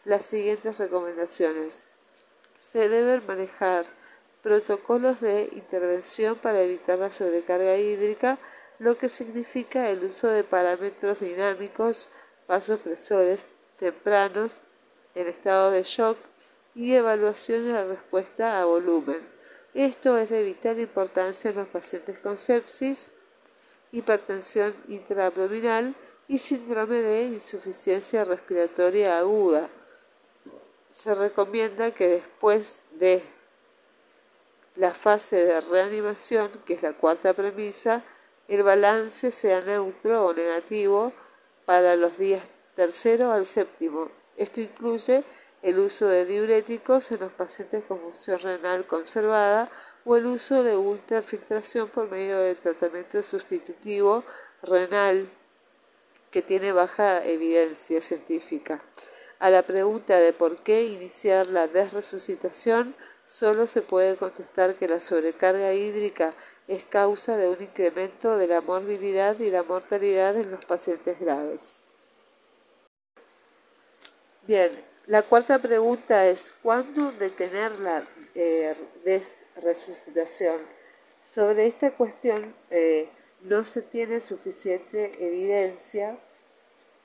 las 0.08 0.26
siguientes 0.26 0.78
recomendaciones. 0.78 1.90
Se 2.56 2.88
deben 2.88 3.28
manejar 3.28 3.86
protocolos 4.42 5.20
de 5.20 5.50
intervención 5.52 6.38
para 6.38 6.62
evitar 6.62 6.98
la 6.98 7.12
sobrecarga 7.12 7.76
hídrica 7.76 8.40
lo 8.80 8.98
que 8.98 9.10
significa 9.10 9.90
el 9.90 10.06
uso 10.06 10.30
de 10.30 10.46
parámetros 10.46 11.20
dinámicos, 11.20 12.10
vasopresores 12.48 13.46
tempranos 13.76 14.54
en 15.14 15.28
estado 15.28 15.72
de 15.72 15.84
shock 15.84 16.18
y 16.74 16.94
evaluación 16.94 17.66
de 17.66 17.74
la 17.74 17.86
respuesta 17.86 18.62
a 18.62 18.66
volumen. 18.66 19.28
Esto 19.74 20.18
es 20.18 20.30
de 20.30 20.44
vital 20.44 20.80
importancia 20.80 21.50
en 21.50 21.58
los 21.58 21.68
pacientes 21.68 22.20
con 22.20 22.38
sepsis, 22.38 23.12
hipertensión 23.92 24.74
intraabdominal 24.88 25.96
y 26.30 26.38
síndrome 26.38 27.02
de 27.02 27.24
insuficiencia 27.24 28.24
respiratoria 28.24 29.18
aguda. 29.18 29.70
Se 30.98 31.14
recomienda 31.14 31.92
que 31.92 32.08
después 32.08 32.88
de 32.94 33.22
la 34.76 34.96
fase 34.96 35.46
de 35.46 35.62
reanimación, 35.62 36.50
que 36.66 36.74
es 36.74 36.82
la 36.82 36.94
cuarta 36.94 37.36
premisa, 37.36 38.04
el 38.48 38.64
balance 38.64 39.30
sea 39.30 39.62
neutro 39.62 40.26
o 40.26 40.34
negativo 40.34 41.14
para 41.66 41.96
los 41.96 42.18
días 42.18 42.42
tercero 42.74 43.32
al 43.32 43.46
séptimo. 43.46 44.10
Esto 44.38 44.60
incluye 44.60 45.24
el 45.62 45.78
uso 45.78 46.08
de 46.08 46.26
diuréticos 46.26 47.12
en 47.12 47.20
los 47.20 47.32
pacientes 47.32 47.84
con 47.84 48.00
función 48.00 48.40
renal 48.40 48.88
conservada 48.88 49.70
o 50.04 50.16
el 50.16 50.26
uso 50.26 50.64
de 50.64 50.78
ultrafiltración 50.78 51.90
por 51.90 52.10
medio 52.10 52.40
de 52.40 52.56
tratamiento 52.56 53.22
sustitutivo 53.22 54.24
renal 54.64 55.30
que 56.32 56.42
tiene 56.42 56.72
baja 56.72 57.24
evidencia 57.24 58.02
científica. 58.02 58.82
A 59.40 59.50
la 59.52 59.64
pregunta 59.64 60.20
de 60.20 60.34
por 60.34 60.64
qué 60.64 60.84
iniciar 60.84 61.48
la 61.48 61.68
desresucitación, 61.68 62.96
solo 63.26 63.68
se 63.68 63.82
puede 63.82 64.18
contestar 64.18 64.76
que 64.76 64.88
la 64.88 65.00
sobrecarga 65.00 65.74
hídrica 65.74 66.34
es 66.68 66.84
causa 66.84 67.38
de 67.38 67.50
un 67.50 67.62
incremento 67.62 68.38
de 68.38 68.48
la 68.48 68.62
morbilidad 68.62 69.40
y 69.40 69.52
la 69.52 69.64
mortalidad 69.64 70.36
en 70.36 70.52
los 70.52 70.66
pacientes 70.66 71.20
graves. 71.20 71.84
Bien, 74.48 74.84
la 75.06 75.22
cuarta 75.22 75.60
pregunta 75.60 76.26
es, 76.26 76.54
¿cuándo 76.64 77.12
detener 77.12 77.80
la 77.80 78.08
eh, 78.34 78.76
desresucitación? 79.06 80.62
Sobre 81.22 81.68
esta 81.68 81.92
cuestión, 81.92 82.56
eh, 82.70 83.10
no 83.42 83.66
se 83.66 83.82
tiene 83.82 84.20
suficiente 84.20 85.12
evidencia 85.20 86.18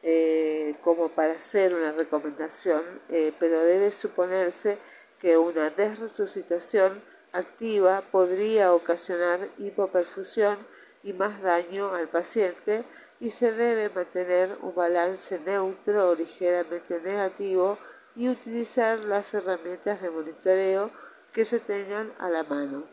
eh, 0.02 0.74
como 0.82 1.10
para 1.10 1.32
hacer 1.32 1.74
una 1.74 1.92
recomendación, 1.92 2.82
eh, 3.08 3.32
pero 3.38 3.60
debe 3.62 3.92
suponerse 3.92 4.78
que 5.20 5.38
una 5.38 5.70
desresucitación 5.70 7.02
activa 7.32 8.02
podría 8.10 8.72
ocasionar 8.74 9.48
hipoperfusión 9.58 10.58
y 11.02 11.12
más 11.12 11.40
daño 11.40 11.94
al 11.94 12.08
paciente 12.08 12.84
y 13.20 13.30
se 13.30 13.52
debe 13.52 13.88
mantener 13.90 14.58
un 14.62 14.74
balance 14.74 15.38
neutro 15.40 16.10
o 16.10 16.14
ligeramente 16.14 17.00
negativo 17.00 17.78
y 18.14 18.28
utilizar 18.28 19.04
las 19.04 19.32
herramientas 19.34 20.02
de 20.02 20.10
monitoreo 20.10 20.90
que 21.32 21.44
se 21.44 21.60
tengan 21.60 22.12
a 22.18 22.28
la 22.28 22.42
mano. 22.42 22.84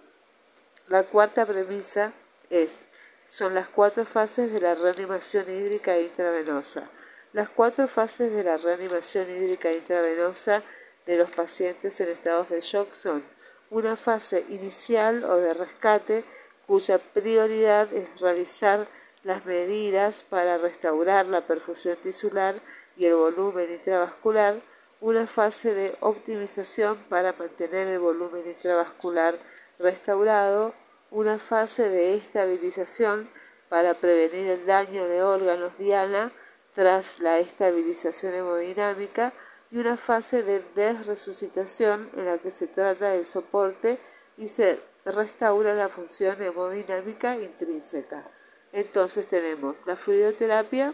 La 0.87 1.03
cuarta 1.03 1.45
premisa 1.45 2.13
es, 2.49 2.89
son 3.29 3.53
las 3.53 3.69
cuatro 3.69 4.05
fases 4.05 4.51
de 4.51 4.59
la 4.59 4.73
reanimación 4.73 5.47
hídrica 5.47 5.99
intravenosa. 5.99 6.89
Las 7.31 7.47
cuatro 7.47 7.87
fases 7.87 8.33
de 8.33 8.43
la 8.43 8.57
reanimación 8.57 9.29
hídrica 9.29 9.71
intravenosa 9.71 10.63
de 11.05 11.15
los 11.15 11.29
pacientes 11.29 12.01
en 12.01 12.09
estados 12.09 12.49
de 12.49 12.61
shock 12.61 12.91
son 12.91 13.23
una 13.69 13.95
fase 13.95 14.47
inicial 14.49 15.23
o 15.25 15.37
de 15.37 15.53
rescate 15.53 16.23
cuya 16.65 16.97
prioridad 16.97 17.93
es 17.93 18.19
realizar 18.19 18.87
las 19.23 19.45
medidas 19.45 20.23
para 20.23 20.57
restaurar 20.57 21.27
la 21.27 21.41
perfusión 21.41 21.97
tisular 21.97 22.59
y 22.97 23.05
el 23.05 23.13
volumen 23.13 23.71
intravascular, 23.71 24.59
una 25.01 25.27
fase 25.27 25.75
de 25.75 25.95
optimización 25.99 26.97
para 27.09 27.33
mantener 27.33 27.89
el 27.89 27.99
volumen 27.99 28.47
intravascular 28.47 29.35
restaurado, 29.77 30.73
una 31.11 31.39
fase 31.39 31.89
de 31.89 32.15
estabilización 32.15 33.29
para 33.69 33.93
prevenir 33.93 34.47
el 34.47 34.65
daño 34.65 35.07
de 35.07 35.23
órganos 35.23 35.77
diana 35.77 36.31
tras 36.73 37.19
la 37.19 37.39
estabilización 37.39 38.33
hemodinámica 38.35 39.33
y 39.71 39.79
una 39.79 39.97
fase 39.97 40.43
de 40.43 40.63
desresucitación 40.75 42.09
en 42.15 42.25
la 42.25 42.37
que 42.37 42.51
se 42.51 42.67
trata 42.67 43.11
del 43.11 43.25
soporte 43.25 43.99
y 44.37 44.47
se 44.47 44.79
restaura 45.05 45.73
la 45.73 45.89
función 45.89 46.41
hemodinámica 46.41 47.37
intrínseca. 47.37 48.29
Entonces 48.71 49.27
tenemos 49.27 49.77
la 49.85 49.95
fluidoterapia, 49.95 50.93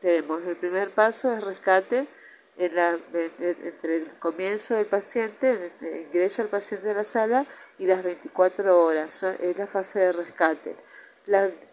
tenemos 0.00 0.42
el 0.44 0.56
primer 0.56 0.90
paso 0.90 1.32
es 1.32 1.42
rescate 1.42 2.08
entre 2.58 3.96
el 3.96 4.18
comienzo 4.18 4.74
del 4.74 4.86
paciente, 4.86 5.72
ingresa 5.80 6.42
el 6.42 6.48
paciente 6.48 6.90
a 6.90 6.94
la 6.94 7.04
sala 7.04 7.46
y 7.78 7.86
las 7.86 8.02
24 8.02 8.84
horas, 8.84 9.22
es 9.22 9.56
la 9.56 9.66
fase 9.66 10.00
de 10.00 10.12
rescate. 10.12 10.76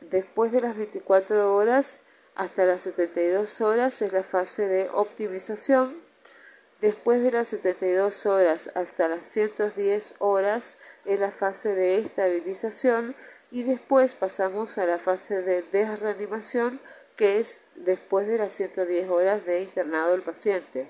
después 0.02 0.52
de 0.52 0.62
las 0.62 0.76
24 0.76 1.56
horas 1.56 2.02
hasta 2.36 2.66
las 2.66 2.84
72 2.84 3.62
horas 3.62 4.02
es 4.02 4.14
la 4.14 4.24
fase 4.24 4.68
de 4.68 4.90
optimización. 4.94 6.02
Después 6.80 7.22
de 7.22 7.34
las 7.34 7.50
72 7.50 8.26
horas 8.26 8.70
hasta 8.76 9.10
las 9.10 9.26
110 9.26 10.16
horas 10.20 10.78
es 11.04 11.20
la 11.20 11.32
fase 11.32 11.76
de 11.76 11.98
estabilización 11.98 13.16
y 13.52 13.64
después 13.64 14.16
pasamos 14.16 14.78
a 14.78 14.86
la 14.86 15.00
fase 15.00 15.42
de 15.42 15.64
desreanimación 15.64 16.80
que 17.20 17.42
es 17.42 17.64
después 17.76 18.28
de 18.30 18.38
las 18.38 18.54
110 18.54 19.10
horas 19.10 19.46
de 19.46 19.62
internado 19.64 20.12
del 20.12 20.22
paciente. 20.22 20.90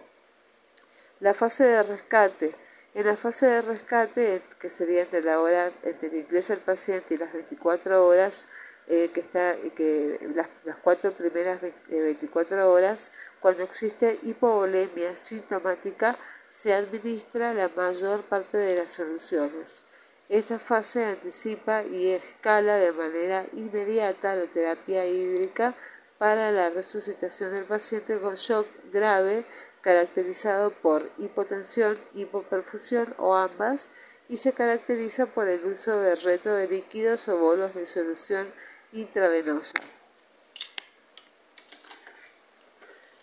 La 1.19 1.33
fase 1.33 1.63
de 1.63 1.81
rescate. 1.81 2.53
En 2.93 3.07
la 3.07 3.17
fase 3.17 3.47
de 3.47 3.63
rescate, 3.63 4.43
que 4.59 4.69
sería 4.69 5.01
entre 5.01 5.23
la 5.23 5.41
hora 5.41 5.73
entre 5.81 6.11
que 6.11 6.19
ingresa 6.19 6.53
el 6.53 6.59
paciente 6.59 7.15
y 7.15 7.17
las 7.17 7.33
24 7.33 8.05
horas, 8.05 8.47
eh, 8.85 9.09
que 9.11 9.21
está 9.21 9.57
que 9.75 10.19
las, 10.35 10.47
cuatro 10.83 11.13
primeras 11.13 11.61
24 11.61 12.59
eh, 12.59 12.63
horas, 12.63 13.11
cuando 13.39 13.63
existe 13.63 14.19
hipovolemia 14.21 15.15
sintomática, 15.15 16.15
se 16.47 16.75
administra 16.75 17.55
la 17.55 17.69
mayor 17.69 18.21
parte 18.21 18.59
de 18.59 18.75
las 18.75 18.91
soluciones. 18.91 19.83
Esta 20.29 20.59
fase 20.59 21.05
anticipa 21.05 21.83
y 21.85 22.11
escala 22.11 22.75
de 22.75 22.91
manera 22.91 23.47
inmediata 23.53 24.35
la 24.35 24.45
terapia 24.45 25.03
hídrica 25.07 25.75
para 26.19 26.51
la 26.51 26.69
resucitación 26.69 27.51
del 27.53 27.63
paciente 27.63 28.19
con 28.19 28.35
shock 28.35 28.67
grave 28.91 29.45
caracterizado 29.81 30.71
por 30.71 31.09
hipotensión, 31.17 31.97
hipoperfusión 32.13 33.15
o 33.17 33.35
ambas 33.35 33.91
y 34.27 34.37
se 34.37 34.53
caracteriza 34.53 35.27
por 35.27 35.47
el 35.47 35.63
uso 35.65 35.99
de 36.01 36.15
reto 36.15 36.53
de 36.53 36.67
líquidos 36.67 37.27
o 37.29 37.37
bolos 37.37 37.73
de 37.73 37.87
solución 37.87 38.53
intravenosa. 38.91 39.79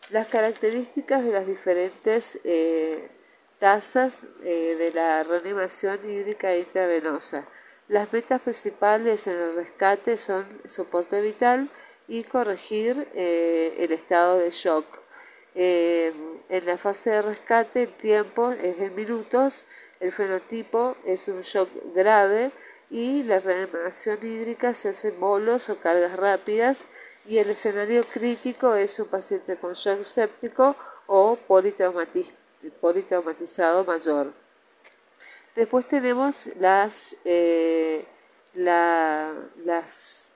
Las 0.09 0.29
características 0.29 1.23
de 1.23 1.33
las 1.33 1.47
diferentes 1.47 2.41
eh, 2.45 3.11
tasas 3.59 4.27
eh, 4.43 4.77
de 4.77 4.93
la 4.93 5.23
reanimación 5.23 5.99
hídrica 6.09 6.57
intravenosa. 6.57 7.47
Las 7.89 8.11
metas 8.13 8.41
principales 8.41 9.27
en 9.27 9.37
el 9.37 9.55
rescate 9.55 10.17
son 10.17 10.63
soporte 10.67 11.21
vital 11.21 11.71
y 12.09 12.25
corregir 12.25 13.09
eh, 13.15 13.77
el 13.79 13.93
estado 13.93 14.39
de 14.39 14.51
shock. 14.51 14.85
Eh, 15.55 16.13
en 16.49 16.67
la 16.67 16.77
fase 16.77 17.11
de 17.11 17.23
rescate 17.23 17.85
el 17.85 17.97
tiempo 17.97 18.51
es 18.53 18.79
en 18.79 18.95
minutos, 18.95 19.65
el 20.01 20.13
fenotipo 20.13 20.97
es 21.05 21.29
un 21.29 21.41
shock 21.41 21.71
grave 21.95 22.53
y 22.91 23.23
la 23.25 23.39
reanimación 23.39 24.19
hídrica 24.23 24.75
se 24.75 24.91
hace 24.91 25.09
en 25.09 25.19
bolos 25.19 25.71
o 25.71 25.81
cargas 25.81 26.15
rápidas 26.17 26.89
y 27.25 27.39
el 27.39 27.49
escenario 27.51 28.05
crítico 28.05 28.75
es 28.75 29.01
un 29.01 29.09
paciente 29.09 29.57
con 29.57 29.73
shock 29.75 30.05
séptico 30.05 30.77
o 31.07 31.37
politraumatizado 31.37 33.85
mayor. 33.85 34.33
Después 35.57 35.89
tenemos 35.89 36.49
las, 36.59 37.17
eh, 37.25 38.05
la, 38.55 39.33
las 39.65 40.31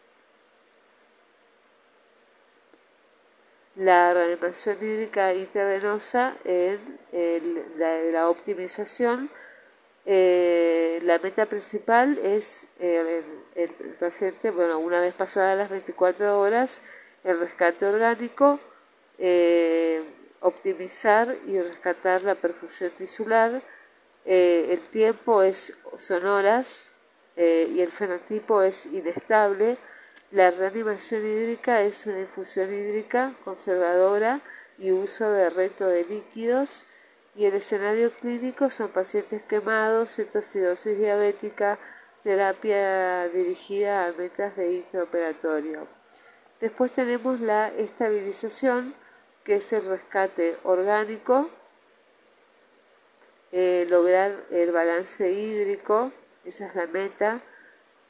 la 3.77 4.13
reanimación 4.15 4.79
hídrica 4.81 5.35
intravenosa 5.35 6.37
en 6.45 6.99
la, 8.13 8.29
optimización. 8.29 9.31
Eh, 10.07 11.01
la 11.05 11.19
meta 11.19 11.47
principal 11.47 12.19
es 12.19 12.69
el, 12.79 13.25
el, 13.55 13.71
paciente, 14.01 14.51
bueno, 14.51 14.79
una 14.79 15.01
vez 15.01 15.15
pasadas 15.15 15.57
las 15.57 15.69
24 15.69 16.39
horas, 16.41 16.81
el 17.25 17.39
rescate 17.41 17.87
orgánico. 17.87 18.61
Eh, 19.19 20.03
optimizar 20.41 21.37
y 21.47 21.61
rescatar 21.61 22.23
la 22.23 22.35
perfusión 22.35 22.91
tisular. 22.97 23.63
Eh, 24.25 24.67
el 24.71 24.81
tiempo 24.89 25.43
es, 25.43 25.75
son 25.99 26.27
horas 26.27 26.89
eh, 27.37 27.69
y 27.71 27.81
el 27.81 27.93
fenotipo 27.93 28.63
es 28.63 28.87
inestable. 28.87 29.79
La 30.31 30.53
reanimación 30.53 31.27
hídrica 31.27 31.83
es 31.83 32.07
una 32.07 32.21
infusión 32.21 32.73
hídrica 32.73 33.35
conservadora 33.45 34.41
y 34.79 34.93
uso 34.93 35.29
de 35.29 35.51
reto 35.51 35.89
de 35.89 36.05
líquidos. 36.05 36.87
Y 37.35 37.47
el 37.47 37.55
escenario 37.55 38.13
clínico 38.13 38.71
son 38.71 38.91
pacientes 38.91 39.43
quemados, 39.43 40.15
cetocidosis 40.15 40.97
diabética, 40.99 41.81
terapia 42.23 43.29
dirigida 43.29 44.07
a 44.07 44.13
metas 44.13 44.55
de 44.55 44.75
intraoperatorio. 44.75 45.89
Después 46.61 46.93
tenemos 46.93 47.41
la 47.41 47.69
estabilización 47.69 48.95
que 49.43 49.57
es 49.57 49.73
el 49.73 49.85
rescate 49.85 50.59
orgánico, 50.63 51.51
eh, 53.51 53.85
lograr 53.89 54.45
el 54.51 54.71
balance 54.71 55.29
hídrico, 55.29 56.13
esa 56.45 56.69
es 56.69 56.75
la 56.77 56.87
meta. 56.87 57.43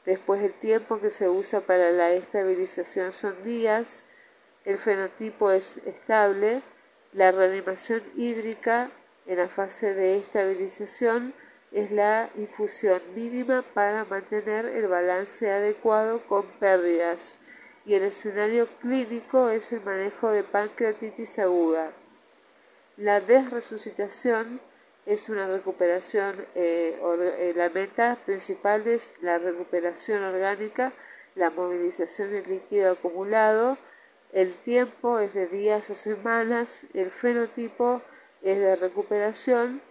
Después 0.05 0.43
el 0.43 0.53
tiempo 0.53 0.99
que 0.99 1.11
se 1.11 1.29
usa 1.29 1.61
para 1.61 1.91
la 1.91 2.11
estabilización 2.11 3.13
son 3.13 3.43
días, 3.43 4.07
el 4.65 4.77
fenotipo 4.77 5.51
es 5.51 5.77
estable, 5.85 6.63
la 7.13 7.31
reanimación 7.31 8.03
hídrica 8.15 8.91
en 9.27 9.37
la 9.37 9.47
fase 9.47 9.93
de 9.93 10.17
estabilización 10.17 11.33
es 11.71 11.91
la 11.91 12.29
infusión 12.35 13.01
mínima 13.15 13.63
para 13.73 14.05
mantener 14.05 14.65
el 14.65 14.87
balance 14.87 15.49
adecuado 15.51 16.25
con 16.27 16.45
pérdidas 16.59 17.39
y 17.85 17.95
el 17.95 18.03
escenario 18.03 18.67
clínico 18.79 19.49
es 19.49 19.71
el 19.71 19.81
manejo 19.81 20.31
de 20.31 20.43
pancreatitis 20.43 21.39
aguda. 21.39 21.93
La 22.97 23.21
desresucitación 23.21 24.61
es 25.05 25.29
una 25.29 25.47
recuperación, 25.47 26.45
eh, 26.55 26.99
eh, 27.01 27.53
la 27.55 27.69
meta 27.69 28.17
principal 28.25 28.87
es 28.87 29.13
la 29.21 29.39
recuperación 29.39 30.23
orgánica, 30.23 30.93
la 31.35 31.49
movilización 31.49 32.31
del 32.31 32.47
líquido 32.49 32.91
acumulado, 32.91 33.77
el 34.31 34.53
tiempo 34.53 35.19
es 35.19 35.33
de 35.33 35.47
días 35.47 35.89
a 35.89 35.95
semanas, 35.95 36.87
el 36.93 37.09
fenotipo 37.09 38.01
es 38.41 38.59
de 38.59 38.75
recuperación, 38.75 39.81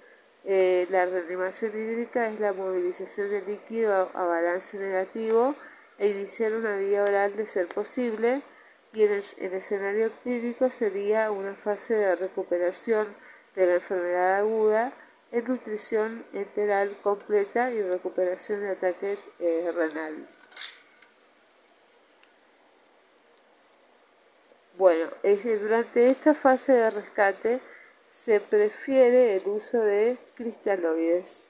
eh, 0.44 0.86
la 0.90 1.06
reanimación 1.06 1.72
hídrica 1.78 2.28
es 2.28 2.40
la 2.40 2.52
movilización 2.52 3.30
del 3.30 3.46
líquido 3.46 4.10
a 4.14 4.24
balance 4.24 4.78
negativo, 4.78 5.54
e 6.00 6.08
iniciar 6.08 6.54
una 6.54 6.76
vía 6.76 7.04
oral 7.04 7.36
de 7.36 7.44
ser 7.44 7.68
posible 7.68 8.42
y 8.94 9.02
en 9.02 9.12
el, 9.12 9.52
escenario 9.52 10.10
clínico 10.22 10.70
sería 10.70 11.30
una 11.30 11.54
fase 11.54 11.94
de 11.94 12.16
recuperación 12.16 13.14
de 13.54 13.66
la 13.66 13.74
enfermedad 13.74 14.38
aguda 14.38 14.94
en 15.32 15.44
nutrición 15.44 16.24
enteral 16.32 16.96
completa 17.02 17.70
y 17.70 17.82
recuperación 17.82 18.60
de 18.60 18.70
ataque 18.70 19.18
eh, 19.38 19.70
renal. 19.74 20.26
Bueno, 24.76 25.10
durante 25.60 26.10
esta 26.10 26.34
fase 26.34 26.72
de 26.72 26.90
rescate 26.90 27.60
se 28.08 28.40
prefiere 28.40 29.36
el 29.36 29.46
uso 29.46 29.80
de 29.80 30.18
cristaloides 30.34 31.48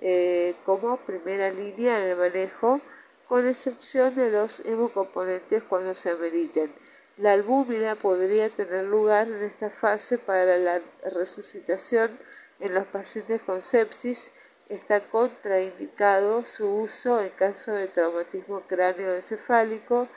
eh, 0.00 0.54
como 0.64 0.96
primera 0.98 1.50
línea 1.50 1.98
en 1.98 2.08
el 2.08 2.16
manejo, 2.16 2.80
con 3.28 3.46
excepción 3.46 4.14
de 4.16 4.30
los 4.30 4.60
hemocomponentes 4.66 5.62
cuando 5.62 5.94
se 5.94 6.10
ameriten. 6.10 6.74
La 7.16 7.32
albúmina 7.32 7.94
podría 7.94 8.50
tener 8.50 8.84
lugar 8.84 9.28
en 9.28 9.44
esta 9.44 9.70
fase 9.70 10.18
para 10.18 10.58
la 10.58 10.82
resucitación 11.04 12.18
en 12.60 12.74
los 12.74 12.86
pacientes 12.86 13.42
con 13.42 13.62
sepsis. 13.62 14.32
Está 14.68 15.00
contraindicado 15.08 16.46
su 16.46 16.74
uso 16.74 17.20
en 17.20 17.30
caso 17.30 17.72
de 17.72 17.86
traumatismo 17.86 18.62
cráneoencefálico. 18.62 20.08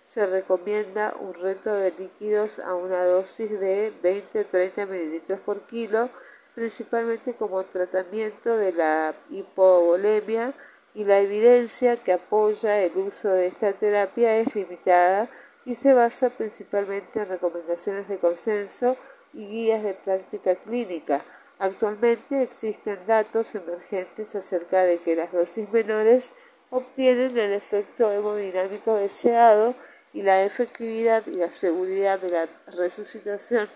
Se 0.00 0.26
recomienda 0.26 1.14
un 1.18 1.34
reto 1.34 1.72
de 1.74 1.92
líquidos 1.92 2.58
a 2.58 2.74
una 2.74 3.04
dosis 3.04 3.58
de 3.58 3.92
20-30 4.02 4.86
mililitros 4.86 5.40
por 5.40 5.66
kilo, 5.66 6.10
principalmente 6.54 7.34
como 7.34 7.64
tratamiento 7.64 8.56
de 8.56 8.72
la 8.72 9.14
hipovolemia 9.30 10.52
y 10.92 11.04
la 11.04 11.20
evidencia 11.20 12.02
que 12.02 12.12
apoya 12.12 12.80
el 12.80 12.96
uso 12.98 13.30
de 13.30 13.46
esta 13.46 13.72
terapia 13.72 14.36
es 14.38 14.54
limitada 14.54 15.30
y 15.64 15.76
se 15.76 15.94
basa 15.94 16.30
principalmente 16.30 17.20
en 17.20 17.28
recomendaciones 17.28 18.08
de 18.08 18.18
consenso 18.18 18.96
y 19.32 19.46
guías 19.46 19.82
de 19.84 19.94
práctica 19.94 20.56
clínica 20.56 21.24
Actualmente 21.60 22.42
existen 22.42 23.06
datos 23.06 23.54
emergentes 23.54 24.34
acerca 24.34 24.84
de 24.84 24.96
que 25.02 25.14
las 25.14 25.30
dosis 25.30 25.70
menores 25.70 26.32
obtienen 26.70 27.36
el 27.36 27.52
efecto 27.52 28.10
hemodinámico 28.10 28.94
deseado 28.94 29.74
y 30.14 30.22
la 30.22 30.42
efectividad 30.42 31.26
y 31.26 31.34
la 31.34 31.52
seguridad 31.52 32.18
de 32.18 32.30
la 32.30 32.48
resucitación 32.68 33.68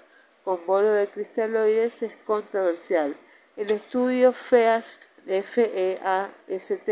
con 0.45 0.65
bolo 0.65 0.95
de 0.95 1.09
cristaloides 1.09 2.03
es 2.03 2.17
controversial. 2.25 3.19
El 3.55 3.71
estudio 3.71 4.33
FEAST, 4.33 5.05
FEAST 5.27 6.89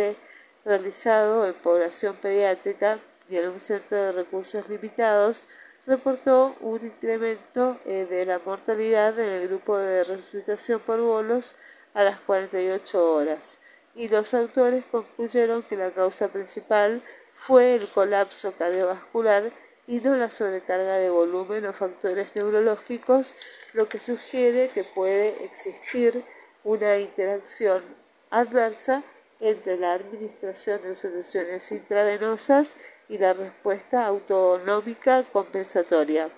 realizado 0.66 1.46
en 1.46 1.54
población 1.54 2.16
pediátrica 2.16 3.00
y 3.30 3.38
en 3.38 3.48
un 3.48 3.62
centro 3.62 3.96
de 3.96 4.12
recursos 4.12 4.68
limitados 4.68 5.48
reportó 5.86 6.56
un 6.60 6.84
incremento 6.86 7.80
eh, 7.84 8.06
de 8.06 8.26
la 8.26 8.38
mortalidad 8.38 9.18
en 9.18 9.32
el 9.32 9.48
grupo 9.48 9.76
de 9.76 10.04
resucitación 10.04 10.80
por 10.80 11.00
bolos 11.00 11.54
a 11.94 12.04
las 12.04 12.20
48 12.20 13.14
horas. 13.14 13.60
Y 13.94 14.08
los 14.08 14.32
autores 14.34 14.84
concluyeron 14.90 15.62
que 15.62 15.76
la 15.76 15.90
causa 15.90 16.28
principal 16.28 17.02
fue 17.34 17.74
el 17.74 17.88
colapso 17.88 18.52
cardiovascular 18.52 19.52
y 19.86 20.00
no 20.00 20.14
la 20.14 20.30
sobrecarga 20.30 20.98
de 20.98 21.10
volumen 21.10 21.66
o 21.66 21.72
factores 21.72 22.34
neurológicos, 22.36 23.36
lo 23.72 23.88
que 23.88 23.98
sugiere 23.98 24.68
que 24.68 24.84
puede 24.84 25.44
existir 25.44 26.24
una 26.64 26.98
interacción 26.98 27.82
adversa 28.30 29.02
entre 29.40 29.76
la 29.76 29.94
administración 29.94 30.80
de 30.82 30.94
soluciones 30.94 31.70
intravenosas 31.72 32.76
y 33.12 33.18
la 33.18 33.34
respuesta 33.34 34.06
autonómica 34.06 35.22
compensatoria. 35.24 36.30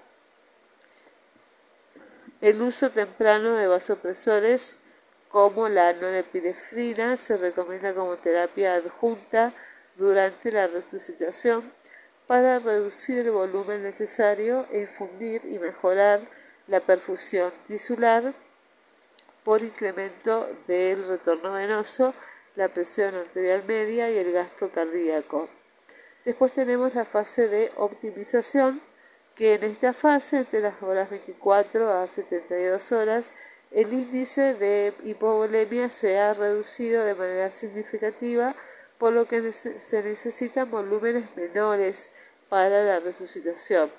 El 2.40 2.60
uso 2.62 2.90
temprano 2.90 3.54
de 3.54 3.68
vasopresores 3.68 4.76
como 5.28 5.68
la 5.68 5.92
norepinefrina 5.92 7.16
se 7.16 7.36
recomienda 7.36 7.94
como 7.94 8.16
terapia 8.16 8.74
adjunta 8.74 9.54
durante 9.94 10.50
la 10.50 10.66
resucitación 10.66 11.72
para 12.26 12.58
reducir 12.58 13.20
el 13.20 13.30
volumen 13.30 13.84
necesario 13.84 14.66
e 14.72 14.80
infundir 14.80 15.44
y 15.44 15.60
mejorar 15.60 16.28
la 16.66 16.80
perfusión 16.80 17.52
tisular 17.68 18.34
por 19.44 19.62
incremento 19.62 20.50
del 20.66 21.06
retorno 21.06 21.52
venoso, 21.52 22.14
la 22.56 22.66
presión 22.66 23.14
arterial 23.14 23.62
media 23.64 24.10
y 24.10 24.18
el 24.18 24.32
gasto 24.32 24.72
cardíaco. 24.72 25.48
Después 26.24 26.52
tenemos 26.52 26.94
la 26.94 27.04
fase 27.04 27.48
de 27.48 27.70
optimización, 27.76 28.80
que 29.34 29.54
en 29.54 29.64
esta 29.64 29.92
fase, 29.92 30.38
entre 30.38 30.60
las 30.60 30.82
horas 30.82 31.10
24 31.10 31.90
a 31.90 32.08
72 32.08 32.92
horas, 32.92 33.34
el 33.70 33.92
índice 33.92 34.54
de 34.54 34.94
hipovolemia 35.02 35.90
se 35.90 36.18
ha 36.18 36.32
reducido 36.32 37.04
de 37.04 37.14
manera 37.14 37.50
significativa, 37.50 38.54
por 38.98 39.12
lo 39.12 39.26
que 39.26 39.52
se 39.52 40.02
necesitan 40.02 40.70
volúmenes 40.70 41.34
menores 41.36 42.12
para 42.48 42.82
la 42.84 43.00
resucitación, 43.00 43.92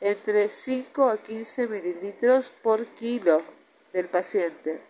entre 0.00 0.48
5 0.48 1.08
a 1.08 1.16
15 1.22 1.68
mililitros 1.68 2.50
por 2.62 2.84
kilo 2.88 3.42
del 3.92 4.08
paciente. 4.08 4.82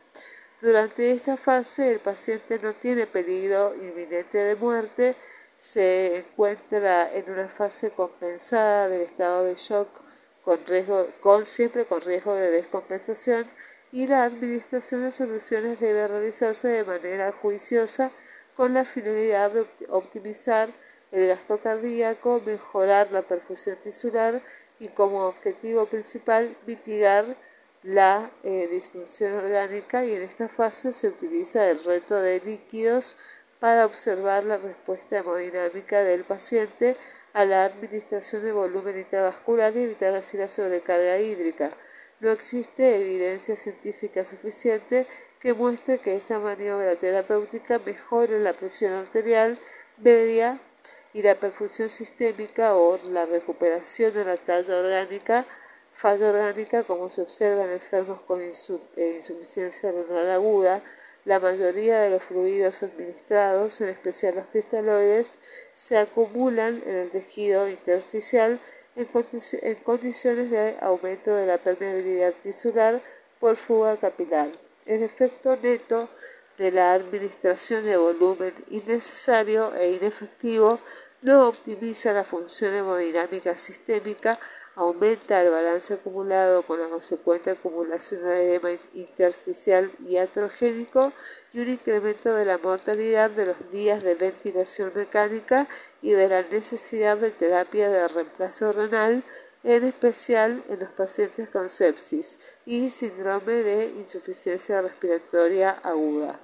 Durante 0.60 1.12
esta 1.12 1.36
fase 1.36 1.92
el 1.92 2.00
paciente 2.00 2.58
no 2.58 2.74
tiene 2.74 3.06
peligro 3.06 3.74
inminente 3.74 4.38
de 4.38 4.56
muerte, 4.56 5.14
se 5.60 6.16
encuentra 6.16 7.12
en 7.12 7.30
una 7.30 7.46
fase 7.46 7.90
compensada 7.90 8.88
del 8.88 9.02
estado 9.02 9.44
de 9.44 9.56
shock 9.56 9.88
con 10.42 10.64
riesgo, 10.64 11.06
con, 11.20 11.44
siempre 11.44 11.84
con 11.84 12.00
riesgo 12.00 12.34
de 12.34 12.50
descompensación 12.50 13.46
y 13.92 14.06
la 14.06 14.24
administración 14.24 15.02
de 15.02 15.12
soluciones 15.12 15.78
debe 15.78 16.08
realizarse 16.08 16.66
de 16.68 16.84
manera 16.84 17.30
juiciosa 17.32 18.10
con 18.56 18.72
la 18.72 18.86
finalidad 18.86 19.50
de 19.50 19.66
optimizar 19.90 20.70
el 21.12 21.26
gasto 21.26 21.60
cardíaco, 21.60 22.40
mejorar 22.40 23.12
la 23.12 23.20
perfusión 23.20 23.76
tisular 23.82 24.42
y 24.78 24.88
como 24.88 25.26
objetivo 25.26 25.84
principal 25.84 26.56
mitigar 26.66 27.36
la 27.82 28.30
eh, 28.44 28.66
disfunción 28.70 29.34
orgánica 29.34 30.06
y 30.06 30.14
en 30.14 30.22
esta 30.22 30.48
fase 30.48 30.94
se 30.94 31.08
utiliza 31.08 31.68
el 31.68 31.84
reto 31.84 32.18
de 32.18 32.40
líquidos 32.40 33.18
para 33.60 33.84
observar 33.84 34.44
la 34.44 34.56
respuesta 34.56 35.18
hemodinámica 35.18 36.02
del 36.02 36.24
paciente 36.24 36.96
a 37.32 37.44
la 37.44 37.64
administración 37.64 38.42
de 38.42 38.52
volumen 38.52 38.98
intravascular 38.98 39.76
y 39.76 39.84
evitar 39.84 40.14
así 40.14 40.36
la 40.36 40.48
sobrecarga 40.48 41.18
hídrica. 41.18 41.70
No 42.20 42.30
existe 42.30 43.00
evidencia 43.00 43.56
científica 43.56 44.24
suficiente 44.24 45.06
que 45.38 45.54
muestre 45.54 45.98
que 45.98 46.16
esta 46.16 46.38
maniobra 46.38 46.96
terapéutica 46.96 47.78
mejore 47.78 48.40
la 48.40 48.52
presión 48.52 48.94
arterial 48.94 49.58
media 49.98 50.60
y 51.12 51.22
la 51.22 51.34
perfusión 51.34 51.90
sistémica 51.90 52.74
o 52.76 52.98
la 53.10 53.26
recuperación 53.26 54.12
de 54.12 54.24
la 54.24 54.36
talla 54.36 54.78
orgánica, 54.78 55.46
falla 55.94 56.30
orgánica 56.30 56.84
como 56.84 57.10
se 57.10 57.22
observa 57.22 57.64
en 57.64 57.72
enfermos 57.72 58.20
con 58.22 58.40
eh, 58.40 58.52
insuficiencia 59.16 59.92
renal 59.92 60.30
aguda, 60.30 60.82
la 61.30 61.38
mayoría 61.38 62.00
de 62.00 62.10
los 62.10 62.24
fluidos 62.24 62.82
administrados, 62.82 63.80
en 63.80 63.90
especial 63.90 64.34
los 64.34 64.46
cristaloides, 64.46 65.38
se 65.72 65.96
acumulan 65.96 66.82
en 66.84 66.96
el 66.96 67.10
tejido 67.12 67.68
intersticial 67.68 68.60
en, 68.96 69.06
condiciones 69.84 70.50
de 70.50 70.76
aumento 70.80 71.32
de 71.36 71.46
la 71.46 71.58
permeabilidad 71.58 72.34
tisular 72.42 73.00
por 73.38 73.56
fuga 73.56 73.96
capilar. 73.96 74.50
El 74.86 75.04
efecto 75.04 75.56
neto 75.56 76.08
de 76.58 76.72
la 76.72 76.94
administración 76.94 77.84
de 77.84 77.96
volumen 77.96 78.52
innecesario 78.68 79.72
e 79.76 79.92
inefectivo 79.92 80.80
no 81.22 81.46
optimiza 81.46 82.12
la 82.12 82.24
función 82.24 82.74
hemodinámica 82.74 83.56
sistémica 83.56 84.36
aumenta 84.74 85.40
el 85.40 85.50
balance 85.50 85.94
acumulado 85.94 86.62
con 86.62 86.80
la 86.80 86.88
consecuente 86.88 87.50
acumulación 87.50 88.22
de 88.22 88.44
edema 88.44 88.70
intersticial 88.94 89.90
y 90.06 90.16
atrogénico 90.16 91.12
y 91.52 91.60
un 91.60 91.68
incremento 91.68 92.34
de 92.34 92.44
la 92.44 92.58
mortalidad 92.58 93.30
de 93.30 93.46
los 93.46 93.70
días 93.70 94.02
de 94.02 94.14
ventilación 94.14 94.92
mecánica 94.94 95.68
y 96.00 96.12
de 96.12 96.28
la 96.28 96.42
necesidad 96.42 97.16
de 97.18 97.30
terapia 97.30 97.88
de 97.88 98.08
reemplazo 98.08 98.72
renal, 98.72 99.24
en 99.62 99.84
especial 99.84 100.64
en 100.68 100.80
los 100.80 100.90
pacientes 100.90 101.48
con 101.50 101.68
sepsis 101.68 102.38
y 102.64 102.88
síndrome 102.90 103.54
de 103.54 103.86
insuficiencia 103.98 104.80
respiratoria 104.80 105.70
aguda. 105.82 106.40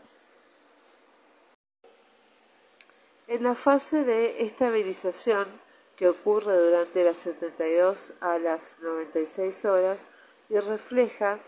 En 3.29 3.43
la 3.43 3.55
fase 3.55 4.05
de 4.05 4.43
estabilización, 4.45 5.49
que 5.96 6.09
ocurre 6.09 6.56
durante 6.56 7.04
las 7.04 7.16
72 7.16 8.14
a 8.20 8.38
las 8.38 8.78
96 8.80 9.64
horas 9.64 10.12
y 10.48 10.59
refleja 10.59 11.40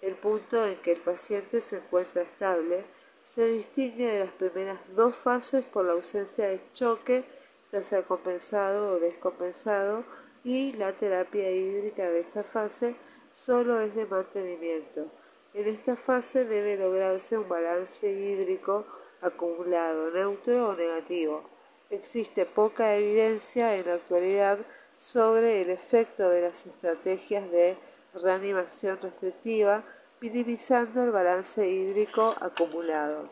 el 0.00 0.14
punto 0.14 0.64
en 0.64 0.76
que 0.76 0.92
el 0.92 1.00
paciente 1.00 1.60
se 1.60 1.78
encuentra 1.78 2.22
estable, 2.22 2.84
se 3.24 3.46
distingue 3.48 4.06
de 4.06 4.20
las 4.20 4.32
primeras 4.32 4.78
dos 4.94 5.14
fases 5.16 5.64
por 5.64 5.84
la 5.84 5.92
ausencia 5.92 6.48
de 6.48 6.62
choque 6.72 7.24
ya 7.72 7.82
sea 7.82 8.02
compensado 8.02 8.92
o 8.92 9.00
descompensado, 9.00 10.04
y 10.44 10.72
la 10.74 10.92
terapia 10.92 11.50
hídrica 11.50 12.08
de 12.08 12.20
esta 12.20 12.44
fase 12.44 12.96
solo 13.30 13.80
es 13.80 13.94
de 13.94 14.06
mantenimiento. 14.06 15.10
En 15.54 15.66
esta 15.66 15.96
fase 15.96 16.44
debe 16.44 16.76
lograrse 16.76 17.36
un 17.36 17.48
balance 17.48 18.10
hídrico 18.10 18.86
acumulado, 19.20 20.10
neutro 20.12 20.68
o 20.68 20.74
negativo. 20.76 21.55
Existe 21.90 22.46
poca 22.46 22.96
evidencia 22.96 23.76
en 23.76 23.86
la 23.86 23.94
actualidad 23.94 24.58
sobre 24.98 25.62
el 25.62 25.70
efecto 25.70 26.28
de 26.30 26.42
las 26.42 26.66
estrategias 26.66 27.48
de 27.50 27.78
reanimación 28.14 28.98
restrictiva, 29.00 29.84
minimizando 30.20 31.04
el 31.04 31.12
balance 31.12 31.68
hídrico 31.68 32.34
acumulado. 32.40 33.28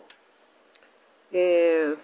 Eh, 1.33 1.97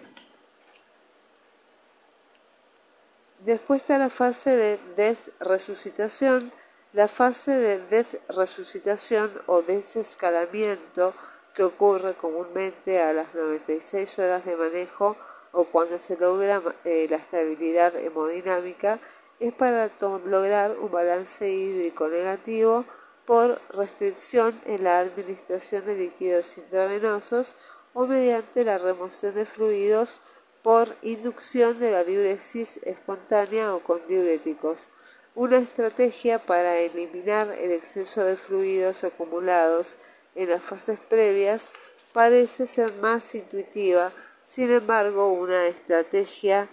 después 3.39 3.81
está 3.81 3.97
la 3.97 4.09
fase 4.09 4.49
de 4.49 4.79
desresucitación. 4.97 6.51
La 6.91 7.07
fase 7.07 7.51
de 7.51 7.79
desresucitación 7.87 9.31
o 9.45 9.61
desescalamiento 9.61 11.13
que 11.53 11.63
ocurre 11.63 12.15
comúnmente 12.15 13.01
a 13.01 13.13
las 13.13 13.33
96 13.33 14.19
horas 14.19 14.43
de 14.43 14.57
manejo 14.57 15.15
o 15.51 15.65
cuando 15.65 15.97
se 15.99 16.17
logra 16.17 16.61
eh, 16.85 17.07
la 17.09 17.17
estabilidad 17.17 17.95
hemodinámica 17.95 18.99
es 19.39 19.53
para 19.53 19.91
lograr 20.25 20.77
un 20.77 20.91
balance 20.91 21.49
hídrico 21.49 22.07
negativo 22.07 22.85
por 23.25 23.61
restricción 23.69 24.61
en 24.65 24.83
la 24.83 24.99
administración 24.99 25.85
de 25.85 25.95
líquidos 25.95 26.57
intravenosos 26.57 27.55
o 27.93 28.05
mediante 28.05 28.63
la 28.63 28.77
remoción 28.77 29.35
de 29.35 29.45
fluidos 29.45 30.21
por 30.63 30.95
inducción 31.01 31.79
de 31.79 31.91
la 31.91 32.03
diuresis 32.03 32.79
espontánea 32.83 33.73
o 33.73 33.83
con 33.83 34.05
diuréticos. 34.07 34.89
Una 35.33 35.57
estrategia 35.57 36.45
para 36.45 36.77
eliminar 36.77 37.47
el 37.49 37.71
exceso 37.71 38.23
de 38.23 38.35
fluidos 38.35 39.03
acumulados 39.03 39.97
en 40.35 40.49
las 40.49 40.61
fases 40.61 40.99
previas 40.99 41.69
parece 42.13 42.67
ser 42.67 42.93
más 42.95 43.33
intuitiva, 43.33 44.11
sin 44.43 44.71
embargo 44.71 45.31
una 45.33 45.67
estrategia 45.67 46.69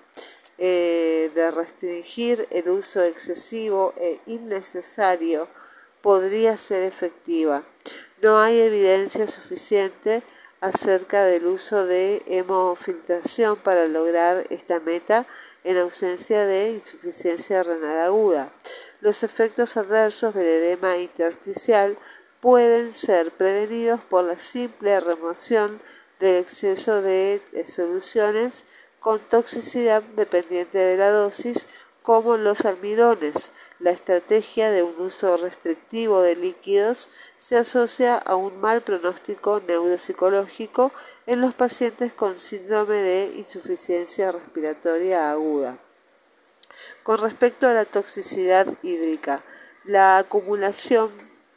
eh, 0.59 1.31
de 1.35 1.51
restringir 1.51 2.49
el 2.51 2.69
uso 2.69 3.03
excesivo 3.05 3.95
e 3.97 4.21
innecesario 4.27 5.49
podría 6.03 6.57
ser 6.57 6.83
efectiva. 6.83 7.65
No 8.21 8.41
hay 8.41 8.59
evidencia 8.61 9.29
suficiente 9.29 10.23
acerca 10.61 11.25
del 11.25 11.47
uso 11.47 11.87
de 11.87 12.23
hemofiltración 12.27 13.57
para 13.59 13.87
lograr 13.87 14.45
esta 14.51 14.81
meta 14.81 15.27
en 15.65 15.79
ausencia 15.79 16.47
de 16.47 16.73
insuficiencia 16.73 17.63
renal 17.63 18.01
aguda. 18.01 18.53
Los 19.01 19.23
efectos 19.23 19.77
adversos 19.77 20.35
del 20.35 20.47
edema 20.47 20.97
intersticial 20.97 21.99
pueden 22.41 22.93
ser 22.93 23.31
prevenidos 23.31 24.01
por 24.01 24.25
la 24.25 24.39
simple 24.39 24.99
remoción 25.01 25.81
del 26.21 26.37
exceso 26.37 27.03
de 27.03 27.41
soluciones 27.67 28.65
con 29.01 29.21
toxicidad 29.21 30.03
dependiente 30.03 30.79
de 30.79 30.97
la 30.97 31.11
dosis, 31.11 31.67
como 32.03 32.37
los 32.37 32.65
almidones. 32.65 33.53
La 33.79 33.91
estrategia 33.91 34.71
de 34.71 34.83
un 34.83 34.99
uso 35.01 35.37
restrictivo 35.37 36.21
de 36.21 36.35
líquidos 36.35 37.11
se 37.39 37.57
asocia 37.57 38.17
a 38.17 38.35
un 38.35 38.61
mal 38.61 38.83
pronóstico 38.83 39.61
neuropsicológico 39.67 40.91
en 41.27 41.41
los 41.41 41.55
pacientes 41.55 42.13
con 42.13 42.39
síndrome 42.39 42.97
de 42.97 43.33
insuficiencia 43.37 44.33
respiratoria 44.33 45.31
aguda. 45.31 45.79
Con 47.03 47.19
respecto 47.19 47.69
a 47.69 47.75
la 47.75 47.85
toxicidad 47.85 48.67
hídrica, 48.83 49.45
la 49.85 50.19
acumulación 50.19 51.13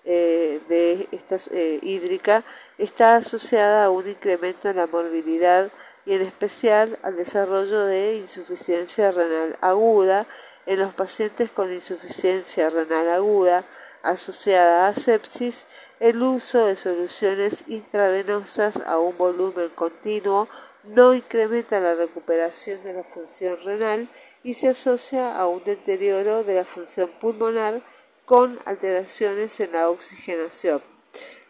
eh, 0.05 0.59
de 0.67 1.07
esta 1.11 1.37
eh, 1.51 1.79
hídrica 1.83 2.43
está 2.77 3.17
asociada 3.17 3.85
a 3.85 3.89
un 3.89 4.07
incremento 4.07 4.69
en 4.69 4.77
la 4.77 4.87
morbilidad 4.87 5.71
y 6.05 6.15
en 6.15 6.21
especial 6.23 6.97
al 7.03 7.15
desarrollo 7.15 7.85
de 7.85 8.17
insuficiencia 8.17 9.11
renal 9.11 9.57
aguda 9.61 10.25
en 10.65 10.79
los 10.79 10.93
pacientes 10.93 11.51
con 11.51 11.71
insuficiencia 11.71 12.69
renal 12.69 13.09
aguda 13.09 13.65
asociada 14.03 14.87
a 14.87 14.95
sepsis, 14.95 15.67
el 15.99 16.21
uso 16.23 16.65
de 16.65 16.75
soluciones 16.75 17.63
intravenosas 17.67 18.87
a 18.87 18.97
un 18.97 19.15
volumen 19.17 19.69
continuo 19.69 20.47
no 20.83 21.13
incrementa 21.13 21.79
la 21.79 21.93
recuperación 21.93 22.83
de 22.83 22.93
la 22.93 23.03
función 23.03 23.59
renal 23.63 24.09
y 24.43 24.55
se 24.55 24.69
asocia 24.69 25.35
a 25.37 25.47
un 25.47 25.63
deterioro 25.63 26.43
de 26.43 26.55
la 26.55 26.65
función 26.65 27.11
pulmonar 27.19 27.83
con 28.31 28.57
alteraciones 28.63 29.59
en 29.59 29.73
la 29.73 29.89
oxigenación. 29.89 30.81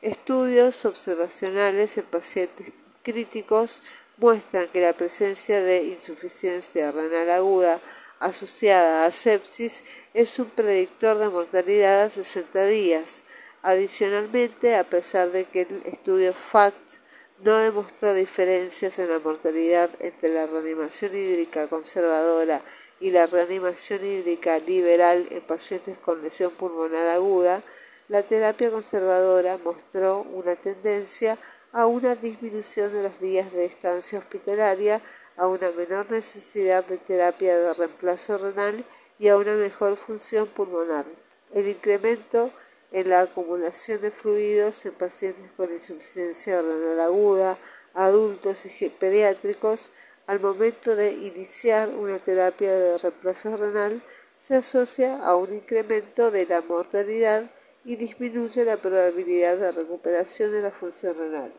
Estudios 0.02 0.84
observacionales 0.86 1.96
en 2.00 2.06
pacientes 2.06 2.74
críticos 3.04 3.84
muestran 4.17 4.67
que 4.70 4.82
la 4.82 4.94
presencia 4.94 5.62
de 5.62 5.84
insuficiencia 5.84 6.91
renal 6.91 7.30
aguda 7.30 7.80
asociada 8.20 9.06
a 9.06 9.12
sepsis 9.12 9.84
es 10.15 10.39
un 10.39 10.50
predictor 10.50 11.20
de 11.20 11.30
mortalidad 11.30 12.06
a 12.06 12.10
60 12.10 12.65
días. 12.65 13.26
Adicionalmente, 13.62 14.76
a 14.76 14.84
pesar 14.84 15.30
de 15.32 15.46
que 15.46 15.62
el 15.62 15.84
estudio 15.86 16.34
FACT 16.34 16.98
no 17.44 17.58
demostró 17.58 18.15
diferencias 18.15 18.98
en 18.98 19.10
la 19.10 19.20
mortalidad 19.20 19.91
entre 20.00 20.30
la 20.30 20.48
reanimación 20.48 21.15
hídrica 21.15 21.67
conservadora 21.67 22.60
y 23.02 23.10
la 23.10 23.26
reanimación 23.26 24.06
hídrica 24.06 24.60
liberal 24.60 25.28
en 25.32 25.42
pacientes 25.42 25.98
con 25.98 26.22
lesión 26.22 26.52
pulmonar 26.52 27.08
aguda, 27.08 27.64
la 28.08 28.22
terapia 28.22 28.70
conservadora 28.70 29.58
mostró 29.58 30.22
una 30.22 30.56
tendencia 30.56 31.40
a 31.72 31.88
una 31.88 32.16
disminución 32.16 32.94
de 32.94 33.04
los 33.04 33.20
días 33.20 33.52
de 33.52 33.66
estancia 33.66 34.20
hospitalaria, 34.20 35.02
a 35.36 35.48
una 35.48 35.72
menor 35.72 36.12
necesidad 36.12 36.86
de 36.86 37.00
terapia 37.00 37.58
de 37.58 37.74
reemplazo 37.74 38.38
renal 38.38 38.86
y 39.18 39.30
a 39.30 39.38
una 39.38 39.56
mejor 39.56 39.98
función 39.98 40.48
pulmonar. 40.48 41.06
El 41.54 41.68
incremento 41.68 42.52
en 42.92 43.10
la 43.10 43.22
acumulación 43.22 44.02
de 44.02 44.12
fluidos 44.12 44.86
en 44.86 44.94
pacientes 44.94 45.50
con 45.58 45.74
insuficiencia 45.74 46.62
renal 46.62 47.00
aguda, 47.00 47.58
adultos 47.96 48.64
y 48.80 48.90
pediátricos, 48.90 49.92
al 50.32 50.39
momento 50.39 50.96
de 50.96 51.12
iniciar 51.12 51.89
una 51.89 52.17
terapia 52.17 52.74
de 52.74 52.98
reemplazo 52.98 53.58
renal, 53.58 54.02
se 54.38 54.56
asocia 54.56 55.17
a 55.17 55.36
un 55.36 55.54
incremento 55.54 56.32
de 56.32 56.46
la 56.46 56.62
mortalidad 56.62 57.52
y 57.84 57.98
disminuye 57.98 58.63
la 58.63 58.78
probabilidad 58.78 59.58
de 59.58 59.74
recuperación 59.74 60.54
de 60.54 60.62
la 60.62 60.72
función 60.72 61.17
renal. 61.17 61.54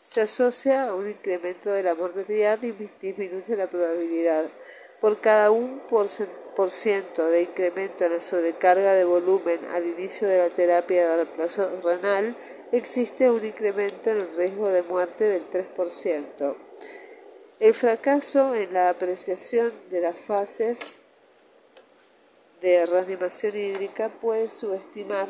Se 0.00 0.22
asocia 0.22 0.88
a 0.88 0.94
un 0.96 1.08
incremento 1.08 1.70
de 1.70 1.84
la 1.84 1.94
mortalidad 1.94 2.60
y 2.64 2.72
disminuye 3.00 3.56
la 3.56 3.70
probabilidad. 3.70 4.50
Por 5.00 5.20
cada 5.20 5.52
un 5.52 5.80
por 5.88 6.70
ciento 6.72 7.28
de 7.28 7.42
incremento 7.42 8.06
en 8.06 8.14
la 8.14 8.20
sobrecarga 8.20 8.94
de 8.94 9.04
volumen 9.04 9.64
al 9.66 9.86
inicio 9.86 10.26
de 10.26 10.38
la 10.38 10.50
terapia 10.50 11.10
de 11.10 11.16
reemplazo 11.24 11.80
renal, 11.80 12.36
existe 12.72 13.30
un 13.30 13.44
incremento 13.44 14.10
en 14.10 14.20
el 14.20 14.36
riesgo 14.36 14.68
de 14.70 14.82
muerte 14.82 15.24
del 15.24 15.50
3%. 15.50 16.56
El 17.58 17.74
fracaso 17.74 18.54
en 18.54 18.72
la 18.72 18.88
apreciación 18.88 19.72
de 19.90 20.00
las 20.00 20.16
fases 20.26 21.02
de 22.60 22.86
reanimación 22.86 23.56
hídrica 23.56 24.08
puede 24.08 24.50
subestimar 24.50 25.28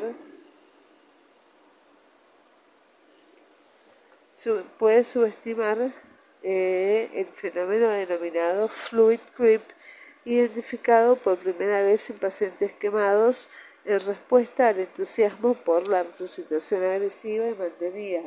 puede 4.79 5.03
subestimar 5.03 5.93
eh, 6.41 7.09
el 7.13 7.27
fenómeno 7.27 7.89
denominado 7.89 8.67
fluid 8.69 9.19
creep 9.35 9.61
identificado 10.25 11.15
por 11.15 11.37
primera 11.37 11.83
vez 11.83 12.09
en 12.09 12.17
pacientes 12.17 12.73
quemados 12.73 13.49
en 13.85 13.99
respuesta 14.01 14.69
al 14.69 14.79
entusiasmo 14.79 15.53
por 15.53 15.87
la 15.87 16.03
resucitación 16.03 16.83
agresiva 16.83 17.47
y 17.47 17.55
mantenida. 17.55 18.21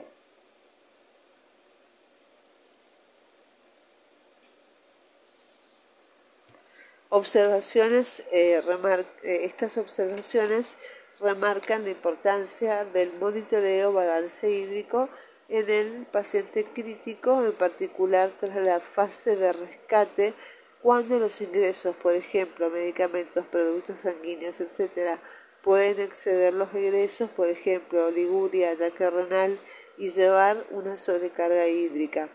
Observaciones, 7.16 8.24
eh, 8.32 8.60
eh, 8.60 9.04
estas 9.44 9.78
observaciones 9.78 10.76
remarcan 11.20 11.84
la 11.84 11.90
importancia 11.90 12.84
del 12.86 13.12
monitoreo 13.12 13.92
balance 13.92 14.50
hídrico 14.50 15.08
en 15.48 15.70
el 15.70 16.06
paciente 16.06 16.64
crítico, 16.64 17.44
en 17.44 17.52
particular 17.52 18.32
tras 18.40 18.56
la 18.56 18.80
fase 18.80 19.36
de 19.36 19.52
rescate, 19.52 20.34
cuando 20.82 21.18
los 21.20 21.40
ingresos, 21.40 21.94
por 21.94 22.14
ejemplo, 22.14 22.68
medicamentos, 22.68 23.46
productos 23.46 24.00
sanguíneos, 24.00 24.60
etc., 24.60 25.20
pueden 25.64 25.98
exceder 26.00 26.52
los 26.54 26.72
ingresos, 26.74 27.30
por 27.30 27.48
ejemplo, 27.48 28.06
oliguria, 28.06 28.72
ataque 28.72 29.10
renal, 29.10 29.58
y 29.96 30.10
llevar 30.10 30.66
una 30.70 30.98
sobrecarga 30.98 31.66
hídrica. 31.66 32.28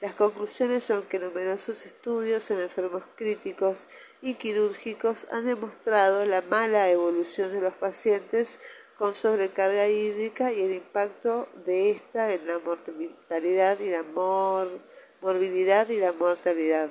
Las 0.00 0.14
conclusiones 0.14 0.84
son 0.84 1.02
que 1.04 1.18
numerosos 1.18 1.86
estudios 1.86 2.50
en 2.50 2.60
enfermos 2.60 3.04
críticos 3.16 3.88
y 4.20 4.34
quirúrgicos 4.34 5.26
han 5.32 5.46
demostrado 5.46 6.26
la 6.26 6.42
mala 6.42 6.90
evolución 6.90 7.50
de 7.52 7.62
los 7.62 7.72
pacientes 7.72 8.60
con 8.98 9.14
sobrecarga 9.14 9.88
hídrica 9.88 10.52
y 10.52 10.60
el 10.60 10.74
impacto 10.74 11.48
de 11.64 11.90
esta 11.90 12.32
en 12.32 12.46
la 12.46 12.58
mortalidad 12.58 13.78
y 13.80 13.90
la 13.90 14.02
morbilidad 15.22 15.88
y 15.88 15.98
la 15.98 16.12
mortalidad. 16.12 16.90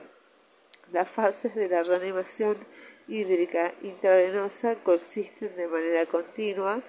Las 0.92 1.08
fases 1.08 1.54
de 1.56 1.70
la 1.70 1.84
reanimación 1.84 2.58
hídrica 3.08 3.72
intravenosa 3.82 4.76
coexisten 4.84 5.56
de 5.56 5.68
manera 5.68 6.06
continua. 6.06 6.82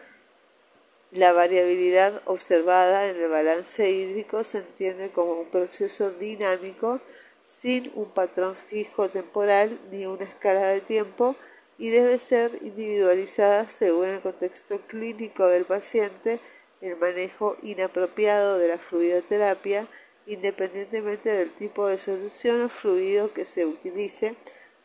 La 1.10 1.32
variabilidad 1.32 2.22
observada 2.24 3.08
en 3.08 3.16
el 3.16 3.30
balance 3.30 3.88
hídrico 3.88 4.42
se 4.44 4.58
entiende 4.58 5.10
como 5.10 5.34
un 5.34 5.50
proceso 5.50 6.10
dinámico 6.10 7.00
sin 7.44 7.92
un 7.94 8.10
patrón 8.10 8.56
fijo 8.68 9.08
temporal 9.10 9.80
ni 9.90 10.06
una 10.06 10.24
escala 10.24 10.68
de 10.68 10.80
tiempo 10.80 11.36
y 11.78 11.90
debe 11.90 12.18
ser 12.18 12.58
individualizada 12.62 13.68
según 13.68 14.08
el 14.08 14.20
contexto 14.20 14.80
clínico 14.86 15.46
del 15.46 15.64
paciente, 15.64 16.40
el 16.80 16.96
manejo 16.96 17.56
inapropiado 17.62 18.58
de 18.58 18.68
la 18.68 18.78
fluidoterapia, 18.78 19.88
independientemente 20.26 21.30
del 21.30 21.52
tipo 21.54 21.86
de 21.88 21.98
solución 21.98 22.62
o 22.62 22.68
fluido 22.68 23.32
que 23.32 23.44
se 23.44 23.66
utilice, 23.66 24.36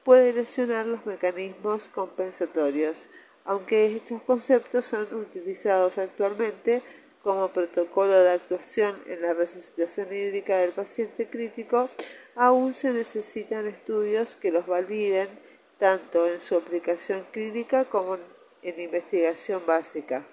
puede 0.10 0.34
lesionar 0.34 0.88
los 0.88 1.06
mecanismos 1.06 1.88
compensatorios, 1.88 3.12
aunque 3.46 3.96
estos 3.96 4.24
conceptos 4.24 4.86
son 4.86 5.14
utilizados 5.14 6.00
actualmente 6.00 6.82
como 7.22 7.50
protocolo 7.50 8.18
de 8.20 8.32
actuación 8.32 9.00
en 9.06 9.22
la 9.22 9.36
resucitación 9.36 10.12
hídrica 10.12 10.58
del 10.58 10.72
paciente 10.72 11.30
crítico, 11.30 11.92
aún 12.34 12.74
se 12.74 12.92
necesitan 12.92 13.68
estudios 13.68 14.36
que 14.36 14.52
los 14.52 14.66
validen 14.66 15.30
tanto 15.78 16.26
en 16.28 16.40
su 16.40 16.56
aplicación 16.56 17.28
clínica 17.32 17.86
como 17.86 18.18
en 18.64 18.80
investigación 18.80 19.64
básica. 19.68 20.26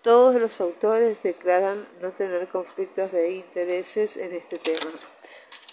Todos 0.00 0.40
los 0.40 0.58
autores 0.62 1.22
declaran 1.22 1.86
no 2.00 2.12
tener 2.12 2.48
conflictos 2.48 3.12
de 3.12 3.32
intereses 3.32 4.16
en 4.16 4.32
este 4.32 4.58
tema. 4.58 4.90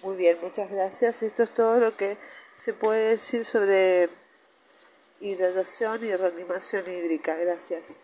Muy 0.04 0.18
bien, 0.18 0.38
muchas 0.42 0.70
gracias. 0.70 1.24
Esto 1.24 1.44
es 1.44 1.54
todo 1.54 1.80
lo 1.80 1.96
que 1.96 2.18
se 2.58 2.74
puede 2.74 3.12
decir 3.12 3.46
sobre 3.46 4.10
hidratación 5.22 6.04
y 6.04 6.13
reanimación 6.13 6.84
hídrica. 6.89 7.36
Gracias. 7.38 8.04